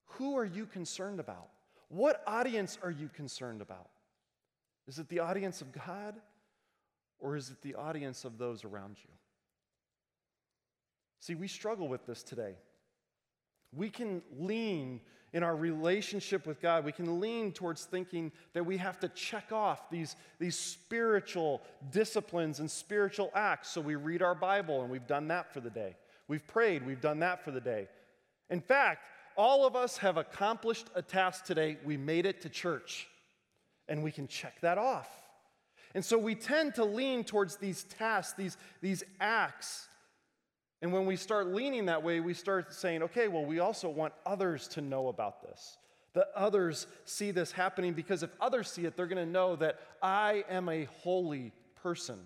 who 0.07 0.37
are 0.37 0.45
you 0.45 0.67
concerned 0.67 1.21
about? 1.21 1.49
What 1.88 2.23
audience 2.26 2.78
are 2.83 2.90
you 2.90 3.09
concerned 3.09 3.61
about? 3.61 3.88
Is 4.87 4.99
it 4.99 5.09
the 5.09 5.21
audience 5.21 5.61
of 5.61 5.73
God 5.73 6.14
or 7.19 7.37
is 7.37 7.50
it 7.50 7.62
the 7.62 7.75
audience 7.75 8.25
of 8.25 8.38
those 8.38 8.64
around 8.64 8.97
you? 9.02 9.11
See, 11.21 11.35
we 11.35 11.49
struggle 11.49 11.88
with 11.88 12.07
this 12.07 12.23
today. 12.23 12.55
We 13.75 13.90
can 13.90 14.23
lean 14.38 15.00
in 15.33 15.43
our 15.43 15.57
relationship 15.57 16.47
with 16.47 16.62
God, 16.62 16.85
we 16.85 16.93
can 16.93 17.21
lean 17.21 17.52
towards 17.52 17.85
thinking 17.85 18.33
that 18.55 18.64
we 18.64 18.78
have 18.78 18.99
to 19.00 19.09
check 19.09 19.52
off 19.52 19.90
these, 19.90 20.16
these 20.38 20.57
spiritual 20.57 21.61
disciplines 21.90 22.61
and 22.61 22.71
spiritual 22.71 23.31
acts. 23.35 23.71
So 23.71 23.81
we 23.81 23.97
read 23.97 24.23
our 24.23 24.35
Bible 24.35 24.81
and 24.81 24.90
we've 24.90 25.07
done 25.07 25.28
that 25.28 25.52
for 25.52 25.61
the 25.61 25.69
day. 25.69 25.97
We've 26.28 26.47
prayed, 26.47 26.87
we've 26.87 27.00
done 27.00 27.19
that 27.19 27.45
for 27.45 27.50
the 27.50 27.61
day. 27.61 27.88
In 28.49 28.61
fact, 28.61 29.00
all 29.37 29.66
of 29.66 29.76
us 29.76 29.99
have 29.99 30.16
accomplished 30.16 30.88
a 30.95 31.02
task 31.02 31.45
today. 31.45 31.78
We 31.85 31.97
made 31.97 32.26
it 32.26 32.40
to 32.43 32.49
church 32.49 33.09
and 33.88 34.02
we 34.02 34.11
can 34.11 34.26
check 34.28 34.61
that 34.62 34.78
off. 34.78 35.09
And 35.95 36.05
so 36.05 36.19
we 36.19 36.35
tend 36.35 36.75
to 36.75 36.85
lean 36.85 37.25
towards 37.25 37.57
these 37.57 37.85
tasks, 37.85 38.35
these, 38.37 38.57
these 38.83 39.02
acts. 39.21 39.88
And 40.83 40.93
when 40.93 41.07
we 41.07 41.16
start 41.16 41.49
leaning 41.49 41.87
that 41.87 42.02
way, 42.02 42.21
we 42.21 42.35
start 42.35 42.75
saying, 42.75 43.02
okay, 43.05 43.28
well, 43.28 43.45
we 43.45 43.61
also 43.61 43.88
want 43.88 44.12
others 44.26 44.69
to 44.69 44.81
know 44.81 45.09
about 45.09 45.43
this. 45.43 45.78
That 46.12 46.28
others 46.35 46.87
see 47.05 47.31
this 47.31 47.52
happening 47.52 47.93
because 47.93 48.23
if 48.23 48.31
others 48.40 48.71
see 48.71 48.85
it, 48.85 48.97
they're 48.97 49.07
going 49.07 49.25
to 49.25 49.31
know 49.31 49.57
that 49.57 49.81
I 50.02 50.45
am 50.50 50.69
a 50.69 50.85
holy 50.85 51.52
person. 51.83 52.19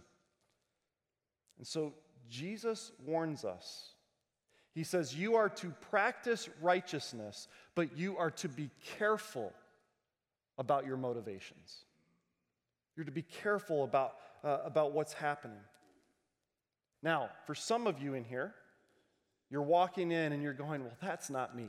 And 1.58 1.66
so 1.66 1.94
Jesus 2.28 2.92
warns 3.04 3.44
us. 3.44 3.94
He 4.74 4.84
says, 4.84 5.14
You 5.14 5.36
are 5.36 5.48
to 5.48 5.70
practice 5.90 6.48
righteousness, 6.60 7.48
but 7.74 7.96
you 7.96 8.16
are 8.16 8.30
to 8.32 8.48
be 8.48 8.70
careful 8.98 9.52
about 10.58 10.86
your 10.86 10.96
motivations. 10.96 11.84
You're 12.96 13.06
to 13.06 13.12
be 13.12 13.22
careful 13.22 13.84
about, 13.84 14.16
uh, 14.44 14.58
about 14.64 14.92
what's 14.92 15.12
happening. 15.12 15.60
Now, 17.02 17.30
for 17.46 17.54
some 17.54 17.86
of 17.86 18.00
you 18.00 18.14
in 18.14 18.24
here, 18.24 18.54
you're 19.50 19.62
walking 19.62 20.12
in 20.12 20.32
and 20.32 20.42
you're 20.42 20.52
going, 20.52 20.82
Well, 20.84 20.96
that's 21.00 21.30
not 21.30 21.56
me. 21.56 21.68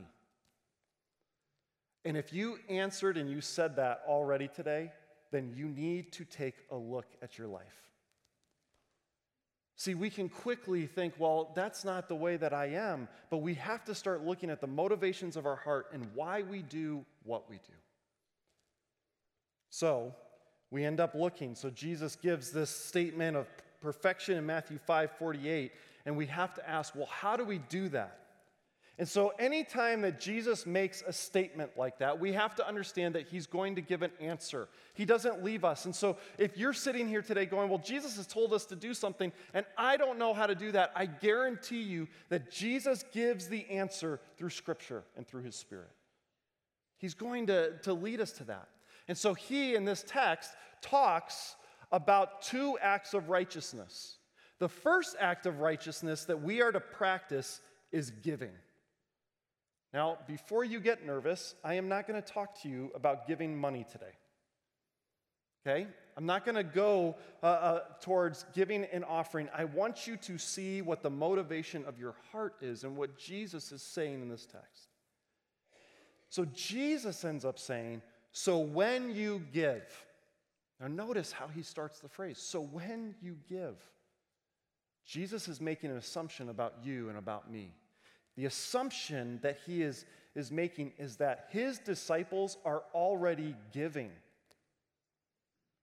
And 2.04 2.16
if 2.16 2.32
you 2.32 2.58
answered 2.68 3.16
and 3.16 3.30
you 3.30 3.40
said 3.40 3.76
that 3.76 4.02
already 4.08 4.48
today, 4.48 4.92
then 5.30 5.52
you 5.56 5.68
need 5.68 6.12
to 6.12 6.24
take 6.24 6.54
a 6.70 6.76
look 6.76 7.06
at 7.22 7.38
your 7.38 7.46
life. 7.46 7.91
See, 9.82 9.96
we 9.96 10.10
can 10.10 10.28
quickly 10.28 10.86
think, 10.86 11.14
well, 11.18 11.50
that's 11.56 11.84
not 11.84 12.08
the 12.08 12.14
way 12.14 12.36
that 12.36 12.52
I 12.54 12.66
am, 12.66 13.08
but 13.30 13.38
we 13.38 13.54
have 13.54 13.84
to 13.86 13.96
start 13.96 14.24
looking 14.24 14.48
at 14.48 14.60
the 14.60 14.66
motivations 14.68 15.36
of 15.36 15.44
our 15.44 15.56
heart 15.56 15.88
and 15.92 16.06
why 16.14 16.42
we 16.42 16.62
do 16.62 17.04
what 17.24 17.50
we 17.50 17.56
do. 17.56 17.72
So 19.70 20.14
we 20.70 20.84
end 20.84 21.00
up 21.00 21.16
looking. 21.16 21.56
So 21.56 21.68
Jesus 21.68 22.14
gives 22.14 22.52
this 22.52 22.70
statement 22.70 23.36
of 23.36 23.48
perfection 23.80 24.38
in 24.38 24.46
Matthew 24.46 24.78
5 24.86 25.10
48, 25.18 25.72
and 26.06 26.16
we 26.16 26.26
have 26.26 26.54
to 26.54 26.70
ask, 26.70 26.94
well, 26.94 27.08
how 27.10 27.36
do 27.36 27.42
we 27.42 27.58
do 27.58 27.88
that? 27.88 28.21
And 28.98 29.08
so, 29.08 29.32
anytime 29.38 30.02
that 30.02 30.20
Jesus 30.20 30.66
makes 30.66 31.02
a 31.06 31.12
statement 31.12 31.70
like 31.78 31.98
that, 31.98 32.20
we 32.20 32.32
have 32.34 32.54
to 32.56 32.68
understand 32.68 33.14
that 33.14 33.26
he's 33.26 33.46
going 33.46 33.74
to 33.76 33.80
give 33.80 34.02
an 34.02 34.10
answer. 34.20 34.68
He 34.92 35.06
doesn't 35.06 35.42
leave 35.42 35.64
us. 35.64 35.86
And 35.86 35.96
so, 35.96 36.18
if 36.36 36.58
you're 36.58 36.74
sitting 36.74 37.08
here 37.08 37.22
today 37.22 37.46
going, 37.46 37.70
Well, 37.70 37.78
Jesus 37.78 38.16
has 38.16 38.26
told 38.26 38.52
us 38.52 38.66
to 38.66 38.76
do 38.76 38.92
something, 38.92 39.32
and 39.54 39.64
I 39.78 39.96
don't 39.96 40.18
know 40.18 40.34
how 40.34 40.46
to 40.46 40.54
do 40.54 40.72
that, 40.72 40.92
I 40.94 41.06
guarantee 41.06 41.80
you 41.80 42.06
that 42.28 42.50
Jesus 42.50 43.02
gives 43.12 43.48
the 43.48 43.64
answer 43.70 44.20
through 44.36 44.50
Scripture 44.50 45.04
and 45.16 45.26
through 45.26 45.42
his 45.42 45.56
Spirit. 45.56 45.90
He's 46.98 47.14
going 47.14 47.46
to, 47.46 47.78
to 47.84 47.94
lead 47.94 48.20
us 48.20 48.32
to 48.32 48.44
that. 48.44 48.68
And 49.08 49.16
so 49.16 49.32
he, 49.32 49.74
in 49.74 49.86
this 49.86 50.04
text, 50.06 50.50
talks 50.82 51.56
about 51.90 52.42
two 52.42 52.78
acts 52.80 53.14
of 53.14 53.30
righteousness. 53.30 54.18
The 54.58 54.68
first 54.68 55.16
act 55.18 55.46
of 55.46 55.60
righteousness 55.60 56.24
that 56.26 56.42
we 56.42 56.60
are 56.60 56.70
to 56.70 56.78
practice 56.78 57.60
is 57.90 58.10
giving. 58.10 58.52
Now, 59.92 60.18
before 60.26 60.64
you 60.64 60.80
get 60.80 61.04
nervous, 61.04 61.54
I 61.62 61.74
am 61.74 61.88
not 61.88 62.06
going 62.06 62.20
to 62.20 62.32
talk 62.32 62.62
to 62.62 62.68
you 62.68 62.90
about 62.94 63.26
giving 63.26 63.56
money 63.56 63.84
today. 63.90 64.14
Okay? 65.66 65.86
I'm 66.16 66.26
not 66.26 66.44
going 66.44 66.54
to 66.56 66.64
go 66.64 67.16
uh, 67.42 67.46
uh, 67.46 67.80
towards 68.00 68.44
giving 68.54 68.84
an 68.86 69.04
offering. 69.04 69.48
I 69.56 69.64
want 69.64 70.06
you 70.06 70.16
to 70.18 70.38
see 70.38 70.82
what 70.82 71.02
the 71.02 71.10
motivation 71.10 71.84
of 71.84 71.98
your 71.98 72.14
heart 72.30 72.56
is 72.62 72.84
and 72.84 72.96
what 72.96 73.18
Jesus 73.18 73.70
is 73.72 73.82
saying 73.82 74.22
in 74.22 74.28
this 74.28 74.46
text. 74.46 74.88
So, 76.30 76.46
Jesus 76.46 77.24
ends 77.24 77.44
up 77.44 77.58
saying, 77.58 78.00
so 78.32 78.58
when 78.58 79.14
you 79.14 79.42
give, 79.52 79.84
now 80.80 80.88
notice 80.88 81.30
how 81.30 81.48
he 81.48 81.62
starts 81.62 82.00
the 82.00 82.08
phrase. 82.08 82.38
So 82.38 82.60
when 82.60 83.14
you 83.22 83.36
give, 83.48 83.76
Jesus 85.06 85.48
is 85.48 85.60
making 85.60 85.90
an 85.90 85.98
assumption 85.98 86.48
about 86.48 86.74
you 86.82 87.10
and 87.10 87.18
about 87.18 87.50
me. 87.50 87.74
The 88.36 88.46
assumption 88.46 89.38
that 89.42 89.58
he 89.66 89.82
is, 89.82 90.04
is 90.34 90.50
making 90.50 90.92
is 90.98 91.16
that 91.16 91.48
his 91.50 91.78
disciples 91.78 92.56
are 92.64 92.82
already 92.94 93.54
giving. 93.72 94.10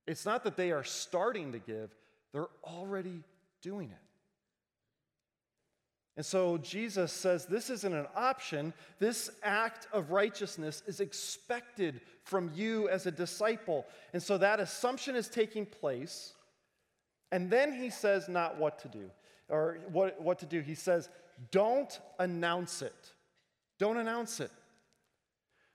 It's 0.08 0.26
not 0.26 0.44
that 0.44 0.58
they 0.58 0.72
are 0.72 0.84
starting 0.84 1.52
to 1.52 1.60
give, 1.60 1.96
they're 2.34 2.50
already 2.64 3.24
doing 3.62 3.90
it. 3.92 4.10
And 6.20 6.26
so 6.26 6.58
Jesus 6.58 7.14
says 7.14 7.46
this 7.46 7.70
isn't 7.70 7.94
an 7.94 8.08
option. 8.14 8.74
This 9.00 9.30
act 9.42 9.88
of 9.94 10.12
righteousness 10.12 10.84
is 10.86 11.00
expected 11.00 12.02
from 12.26 12.52
you 12.54 12.90
as 12.90 13.06
a 13.06 13.12
disciple. 13.12 13.86
And 14.12 14.22
so 14.22 14.38
that 14.38 14.60
assumption 14.60 15.16
is 15.16 15.30
taking 15.30 15.66
place. 15.66 16.34
And 17.32 17.50
then 17.50 17.72
he 17.72 17.90
says 17.90 18.28
not 18.28 18.58
what 18.58 18.80
to 18.80 18.90
do 18.90 19.10
or 19.48 19.78
what, 19.94 20.22
what 20.22 20.40
to 20.40 20.46
do. 20.46 20.60
He 20.60 20.76
says, 20.76 21.08
don't 21.52 22.00
announce 22.20 22.82
it. 22.82 23.14
Don't 23.78 23.98
announce 23.98 24.40
it. 24.40 24.52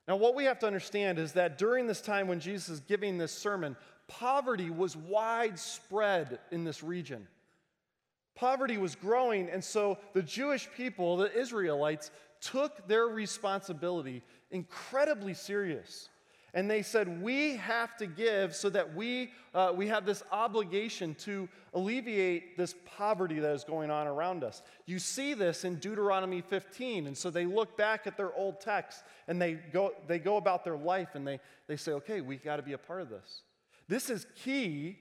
Now, 0.07 0.17
what 0.17 0.35
we 0.35 0.45
have 0.45 0.59
to 0.59 0.67
understand 0.67 1.19
is 1.19 1.33
that 1.33 1.57
during 1.57 1.87
this 1.87 2.01
time 2.01 2.29
when 2.29 2.41
Jesus 2.41 2.69
is 2.69 2.81
giving 2.81 3.17
this 3.17 3.33
sermon, 3.33 3.77
poverty 4.07 4.69
was 4.69 4.97
widespread 4.97 6.39
in 6.51 6.65
this 6.65 6.83
region. 6.83 7.27
Poverty 8.35 8.77
was 8.77 8.95
growing, 8.95 9.49
and 9.49 9.63
so 9.63 9.97
the 10.13 10.23
Jewish 10.23 10.69
people, 10.77 11.17
the 11.17 11.33
Israelites, 11.33 12.11
took 12.41 12.87
their 12.87 13.07
responsibility 13.07 14.23
incredibly 14.51 15.33
serious. 15.33 16.09
And 16.55 16.71
they 16.71 16.83
said, 16.83 17.21
We 17.21 17.57
have 17.57 17.97
to 17.97 18.07
give 18.07 18.55
so 18.55 18.71
that 18.71 18.95
we, 18.95 19.33
uh, 19.53 19.73
we 19.75 19.89
have 19.89 20.07
this 20.07 20.23
obligation 20.31 21.17
to 21.17 21.49
alleviate 21.75 22.57
this 22.57 22.77
poverty 22.97 23.41
that 23.41 23.53
is 23.53 23.65
going 23.65 23.91
on 23.91 24.07
around 24.07 24.45
us. 24.45 24.63
You 24.87 25.01
see 25.01 25.35
this 25.35 25.65
in 25.65 25.77
Deuteronomy 25.77 26.41
15. 26.41 27.09
And 27.09 27.19
so 27.19 27.29
they 27.29 27.45
look 27.45 27.77
back 27.77 28.07
at 28.07 28.17
their 28.17 28.33
old 28.35 28.61
text 28.61 29.03
and 29.27 29.43
they 29.43 29.55
go, 29.55 29.93
they 30.07 30.21
go 30.21 30.37
about 30.37 30.65
their 30.65 30.77
life 30.77 31.09
and 31.15 31.27
they, 31.27 31.41
they 31.67 31.77
say, 31.77 31.93
Okay, 31.93 32.21
we 32.21 32.37
got 32.37 32.57
to 32.57 32.63
be 32.63 32.73
a 32.73 32.79
part 32.79 33.03
of 33.03 33.11
this. 33.11 33.43
This 33.89 34.09
is 34.09 34.27
key 34.43 34.97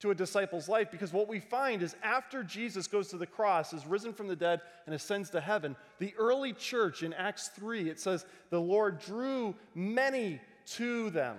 to 0.00 0.10
a 0.10 0.14
disciple's 0.14 0.68
life 0.68 0.90
because 0.90 1.12
what 1.12 1.28
we 1.28 1.38
find 1.38 1.80
is 1.80 1.94
after 2.02 2.42
Jesus 2.42 2.88
goes 2.88 3.06
to 3.08 3.16
the 3.16 3.26
cross, 3.26 3.72
is 3.72 3.86
risen 3.86 4.12
from 4.12 4.26
the 4.26 4.34
dead, 4.34 4.60
and 4.84 4.94
ascends 4.96 5.30
to 5.30 5.40
heaven, 5.40 5.76
the 6.00 6.12
early 6.18 6.52
church 6.52 7.04
in 7.04 7.12
Acts 7.12 7.48
3, 7.54 7.88
it 7.88 8.00
says, 8.00 8.26
the 8.50 8.60
Lord 8.60 8.98
drew 8.98 9.54
many 9.76 10.40
to 10.66 11.10
them. 11.10 11.38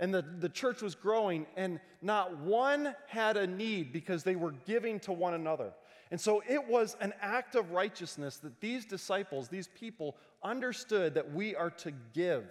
And 0.00 0.12
the, 0.12 0.22
the 0.22 0.48
church 0.48 0.82
was 0.82 0.94
growing, 0.94 1.46
and 1.56 1.78
not 2.02 2.38
one 2.38 2.94
had 3.06 3.36
a 3.36 3.46
need 3.46 3.92
because 3.92 4.24
they 4.24 4.36
were 4.36 4.52
giving 4.66 4.98
to 5.00 5.12
one 5.12 5.34
another. 5.34 5.72
And 6.10 6.20
so 6.20 6.42
it 6.48 6.68
was 6.68 6.96
an 7.00 7.12
act 7.20 7.54
of 7.54 7.70
righteousness 7.70 8.36
that 8.38 8.60
these 8.60 8.84
disciples, 8.84 9.48
these 9.48 9.68
people, 9.68 10.16
understood 10.42 11.14
that 11.14 11.32
we 11.32 11.54
are 11.54 11.70
to 11.70 11.92
give. 12.12 12.44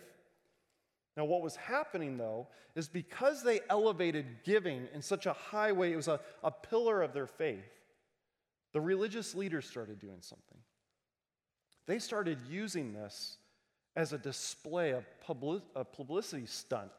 Now, 1.16 1.26
what 1.26 1.42
was 1.42 1.56
happening 1.56 2.18
though 2.18 2.48
is 2.76 2.88
because 2.88 3.44
they 3.44 3.60
elevated 3.70 4.26
giving 4.44 4.88
in 4.94 5.02
such 5.02 5.28
a 5.28 5.34
high 5.34 5.72
way, 5.72 5.94
it 5.94 5.96
was 5.96 6.08
a, 6.08 6.20
a 6.44 6.50
pillar 6.50 7.02
of 7.02 7.14
their 7.14 7.28
faith, 7.28 7.70
the 8.74 8.82
religious 8.82 9.36
leaders 9.36 9.68
started 9.68 10.00
doing 10.00 10.22
something. 10.22 10.58
They 11.86 12.00
started 12.00 12.40
using 12.50 12.94
this 12.94 13.38
as 13.96 14.14
a 14.14 14.18
display 14.18 14.92
of 14.92 15.06
public, 15.22 15.62
a 15.76 15.84
publicity 15.84 16.46
stunt 16.46 16.92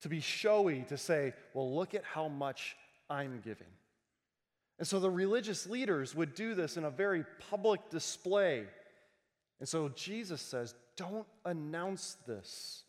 to 0.00 0.08
be 0.08 0.20
showy, 0.20 0.84
to 0.88 0.98
say, 0.98 1.32
well, 1.54 1.74
look 1.74 1.94
at 1.94 2.04
how 2.04 2.28
much 2.28 2.76
I'm 3.08 3.40
giving. 3.44 3.66
And 4.78 4.86
so 4.86 4.98
the 5.00 5.10
religious 5.10 5.66
leaders 5.66 6.14
would 6.14 6.34
do 6.34 6.54
this 6.54 6.76
in 6.76 6.84
a 6.84 6.90
very 6.90 7.24
public 7.50 7.88
display. 7.90 8.64
And 9.60 9.68
so 9.68 9.88
Jesus 9.90 10.42
says, 10.42 10.74
don't 10.96 11.26
announce 11.44 12.16
this 12.26 12.82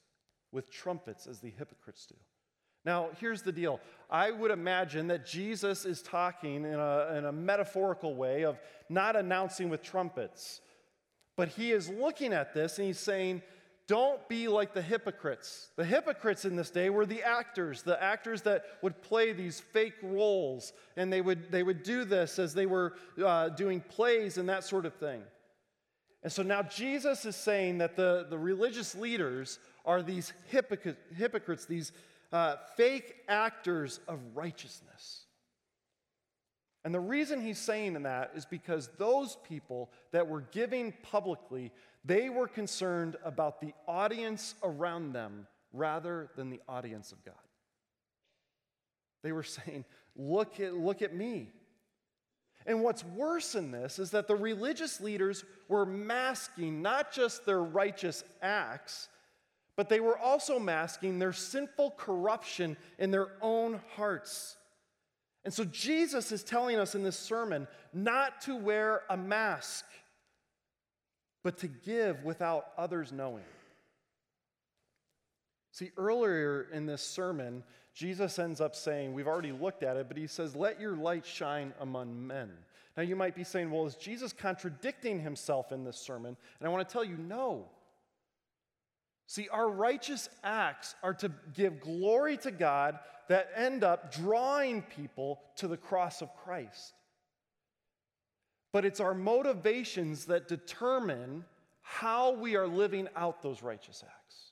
with 0.52 0.72
trumpets 0.72 1.28
as 1.28 1.40
the 1.40 1.52
hypocrites 1.58 2.06
do. 2.06 2.16
Now, 2.86 3.10
here's 3.20 3.42
the 3.42 3.52
deal. 3.52 3.80
I 4.10 4.30
would 4.32 4.52
imagine 4.52 5.08
that 5.08 5.26
Jesus 5.26 5.86
is 5.86 6.02
talking 6.02 6.66
in 6.66 6.80
a, 6.80 7.16
in 7.18 7.26
a 7.26 7.32
metaphorical 7.32 8.16
way 8.16 8.46
of 8.46 8.60
not 8.90 9.16
announcing 9.16 9.70
with 9.70 9.82
trumpets. 9.82 10.62
But 11.36 11.50
he 11.50 11.72
is 11.72 11.90
looking 11.90 12.34
at 12.34 12.54
this 12.54 12.78
and 12.78 12.88
he's 12.88 13.00
saying, 13.00 13.42
don't 13.88 14.28
be 14.28 14.48
like 14.48 14.74
the 14.74 14.82
hypocrites. 14.82 15.70
The 15.76 15.86
hypocrites 15.86 16.46
in 16.46 16.56
this 16.56 16.72
day 16.72 16.90
were 16.90 17.06
the 17.06 17.22
actors, 17.22 17.84
the 17.84 18.02
actors 18.02 18.42
that 18.44 18.66
would 18.82 19.02
play 19.04 19.32
these 19.32 19.60
fake 19.60 19.96
roles, 20.02 20.74
and 20.98 21.14
they 21.14 21.22
would, 21.22 21.52
they 21.52 21.62
would 21.62 21.84
do 21.84 22.04
this 22.04 22.40
as 22.40 22.56
they 22.56 22.66
were 22.66 22.94
uh, 23.24 23.50
doing 23.50 23.82
plays 23.82 24.38
and 24.40 24.50
that 24.50 24.64
sort 24.64 24.88
of 24.88 24.96
thing. 24.96 25.22
And 26.24 26.32
so 26.32 26.42
now 26.42 26.64
Jesus 26.64 27.26
is 27.26 27.36
saying 27.36 27.78
that 27.78 27.96
the, 27.96 28.26
the 28.28 28.40
religious 28.40 28.96
leaders 28.96 29.60
are 29.86 30.02
these 30.02 30.34
hypocrites, 30.48 31.66
these 31.66 31.92
uh, 32.34 32.56
fake 32.76 33.18
actors 33.28 34.00
of 34.08 34.20
righteousness. 34.34 35.25
And 36.86 36.94
the 36.94 37.00
reason 37.00 37.42
he's 37.42 37.58
saying 37.58 38.02
that 38.04 38.32
is 38.36 38.46
because 38.46 38.90
those 39.00 39.38
people 39.50 39.90
that 40.12 40.28
were 40.28 40.42
giving 40.52 40.94
publicly, 41.02 41.72
they 42.06 42.30
were 42.30 42.48
concerned 42.48 43.18
about 43.26 43.60
the 43.60 43.74
audience 43.88 44.54
around 44.64 45.12
them 45.12 45.48
rather 45.74 46.30
than 46.36 46.52
the 46.52 46.62
audience 46.70 47.12
of 47.12 47.26
God. 47.26 47.34
They 49.24 49.32
were 49.32 49.42
saying, 49.42 49.84
look 50.16 50.60
at, 50.60 50.76
look 50.76 51.02
at 51.02 51.16
me. 51.16 51.50
And 52.68 52.84
what's 52.84 53.04
worse 53.04 53.56
in 53.56 53.72
this 53.72 53.98
is 53.98 54.12
that 54.12 54.28
the 54.28 54.36
religious 54.36 55.02
leaders 55.02 55.44
were 55.68 55.88
masking 55.88 56.84
not 56.84 57.12
just 57.12 57.48
their 57.48 57.64
righteous 57.64 58.24
acts, 58.44 59.10
but 59.76 59.90
they 59.90 60.00
were 60.00 60.20
also 60.20 60.60
masking 60.60 61.18
their 61.18 61.34
sinful 61.34 61.96
corruption 61.98 62.78
in 63.00 63.10
their 63.10 63.30
own 63.42 63.82
hearts. 63.96 64.58
And 65.46 65.54
so 65.54 65.64
Jesus 65.64 66.32
is 66.32 66.44
telling 66.44 66.78
us 66.78 66.96
in 66.96 67.04
this 67.04 67.18
sermon 67.18 67.68
not 67.94 68.42
to 68.42 68.56
wear 68.56 69.04
a 69.10 69.16
mask, 69.16 69.86
but 71.44 71.60
to 71.60 71.68
give 71.68 72.24
without 72.24 72.70
others 72.78 73.12
knowing. 73.12 73.44
See, 75.72 75.92
earlier 75.98 76.68
in 76.74 76.88
this 76.88 77.04
sermon, 77.04 77.64
Jesus 77.94 78.40
ends 78.40 78.60
up 78.60 78.76
saying, 78.76 79.14
we've 79.14 79.28
already 79.28 79.52
looked 79.52 79.84
at 79.84 79.98
it, 79.98 80.08
but 80.08 80.18
he 80.18 80.26
says, 80.26 80.56
Let 80.56 80.82
your 80.82 80.96
light 80.96 81.26
shine 81.26 81.74
among 81.80 82.26
men. 82.26 82.50
Now, 82.98 83.04
you 83.04 83.16
might 83.16 83.36
be 83.36 83.44
saying, 83.44 83.70
Well, 83.70 83.86
is 83.86 83.96
Jesus 83.96 84.34
contradicting 84.34 85.20
himself 85.20 85.72
in 85.72 85.84
this 85.84 85.98
sermon? 85.98 86.36
And 86.60 86.68
I 86.68 86.72
want 86.72 86.88
to 86.88 86.92
tell 86.92 87.04
you, 87.04 87.18
no. 87.18 87.66
See, 89.28 89.50
our 89.50 89.70
righteous 89.70 90.30
acts 90.44 90.96
are 91.02 91.14
to 91.16 91.32
give 91.54 91.80
glory 91.80 92.38
to 92.38 92.52
God 92.52 93.00
that 93.28 93.50
end 93.56 93.84
up 93.84 94.14
drawing 94.14 94.84
people 94.84 95.42
to 95.58 95.68
the 95.68 95.78
cross 95.78 96.22
of 96.22 96.30
Christ. 96.44 96.94
But 98.72 98.86
it's 98.86 99.00
our 99.00 99.16
motivations 99.16 100.26
that 100.26 100.48
determine 100.48 101.46
how 101.82 102.32
we 102.32 102.56
are 102.56 102.68
living 102.68 103.08
out 103.16 103.42
those 103.42 103.64
righteous 103.64 104.04
acts. 104.06 104.52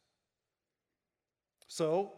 So, 1.67 2.12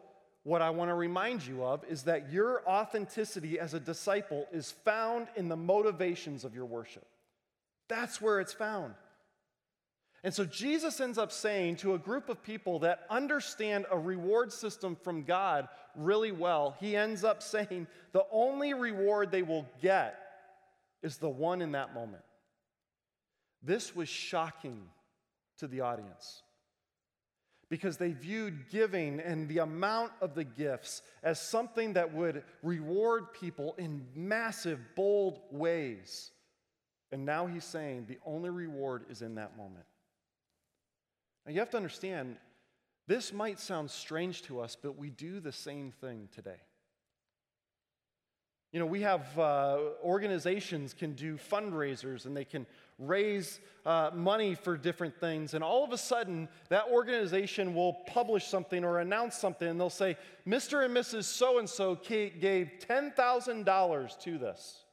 what 0.43 0.61
I 0.61 0.69
want 0.69 0.89
to 0.89 0.95
remind 0.95 1.45
you 1.45 1.63
of 1.63 1.83
is 1.89 2.03
that 2.03 2.31
your 2.31 2.61
authenticity 2.69 3.59
as 3.59 3.73
a 3.73 3.79
disciple 3.79 4.45
is 4.51 4.71
found 4.71 5.27
in 5.35 5.49
the 5.49 5.55
motivations 5.55 6.45
of 6.45 6.53
your 6.53 6.65
worship. 6.65 7.07
That's 7.87 8.21
where 8.21 8.39
it's 8.39 8.53
found. 8.53 8.93
And 10.25 10.33
so 10.33 10.43
Jesus 10.43 10.99
ends 10.99 11.19
up 11.19 11.31
saying 11.31 11.75
to 11.77 11.93
a 11.93 11.99
group 11.99 12.29
of 12.29 12.41
people 12.41 12.79
that 12.79 13.05
understand 13.11 13.85
a 13.91 13.99
reward 13.99 14.51
system 14.51 14.97
from 15.03 15.21
God 15.23 15.67
really 15.95 16.31
well, 16.31 16.75
he 16.79 16.95
ends 16.95 17.23
up 17.23 17.43
saying 17.43 17.85
the 18.11 18.25
only 18.31 18.73
reward 18.73 19.29
they 19.29 19.43
will 19.43 19.67
get 19.83 20.17
is 21.03 21.17
the 21.17 21.29
one 21.29 21.61
in 21.61 21.73
that 21.73 21.93
moment. 21.93 22.23
This 23.61 23.95
was 23.95 24.09
shocking 24.09 24.87
to 25.59 25.67
the 25.67 25.81
audience 25.81 26.41
because 27.69 27.97
they 27.97 28.13
viewed 28.13 28.71
giving 28.71 29.19
and 29.19 29.47
the 29.47 29.59
amount 29.59 30.11
of 30.21 30.33
the 30.33 30.43
gifts 30.43 31.03
as 31.21 31.39
something 31.39 31.93
that 31.93 32.11
would 32.11 32.43
reward 32.63 33.31
people 33.31 33.75
in 33.77 34.03
massive, 34.15 34.79
bold 34.95 35.41
ways. 35.51 36.31
And 37.11 37.27
now 37.27 37.45
he's 37.45 37.63
saying 37.63 38.07
the 38.07 38.17
only 38.25 38.49
reward 38.49 39.05
is 39.07 39.21
in 39.21 39.35
that 39.35 39.55
moment. 39.55 39.85
Now, 41.45 41.53
you 41.53 41.59
have 41.59 41.69
to 41.71 41.77
understand, 41.77 42.37
this 43.07 43.31
might 43.31 43.59
sound 43.59 43.91
strange 43.91 44.41
to 44.43 44.59
us, 44.59 44.75
but 44.81 44.97
we 44.97 45.09
do 45.09 45.39
the 45.39 45.51
same 45.51 45.91
thing 45.91 46.29
today. 46.33 46.61
You 48.71 48.79
know, 48.79 48.87
we 48.87 49.03
have 49.03 49.39
uh, 49.39 49.77
organizations 50.03 50.93
can 50.93 51.13
do 51.13 51.37
fundraisers 51.37 52.25
and 52.25 52.35
they 52.35 52.43
can 52.43 52.65
raise 52.99 53.61
uh, 53.85 54.11
money 54.13 54.53
for 54.53 54.75
different 54.75 55.17
things. 55.17 55.53
And 55.53 55.63
all 55.63 55.85
of 55.85 55.93
a 55.93 55.97
sudden, 55.97 56.49
that 56.67 56.85
organization 56.91 57.73
will 57.73 57.93
publish 58.07 58.45
something 58.47 58.83
or 58.83 58.99
announce 58.99 59.37
something 59.37 59.67
and 59.67 59.79
they'll 59.79 59.89
say, 59.89 60.17
Mr. 60.45 60.83
and 60.83 60.93
Mrs. 60.93 61.23
So 61.23 61.59
and 61.59 61.69
so 61.69 61.95
gave 61.95 62.71
$10,000 62.89 64.19
to 64.19 64.37
this. 64.37 64.83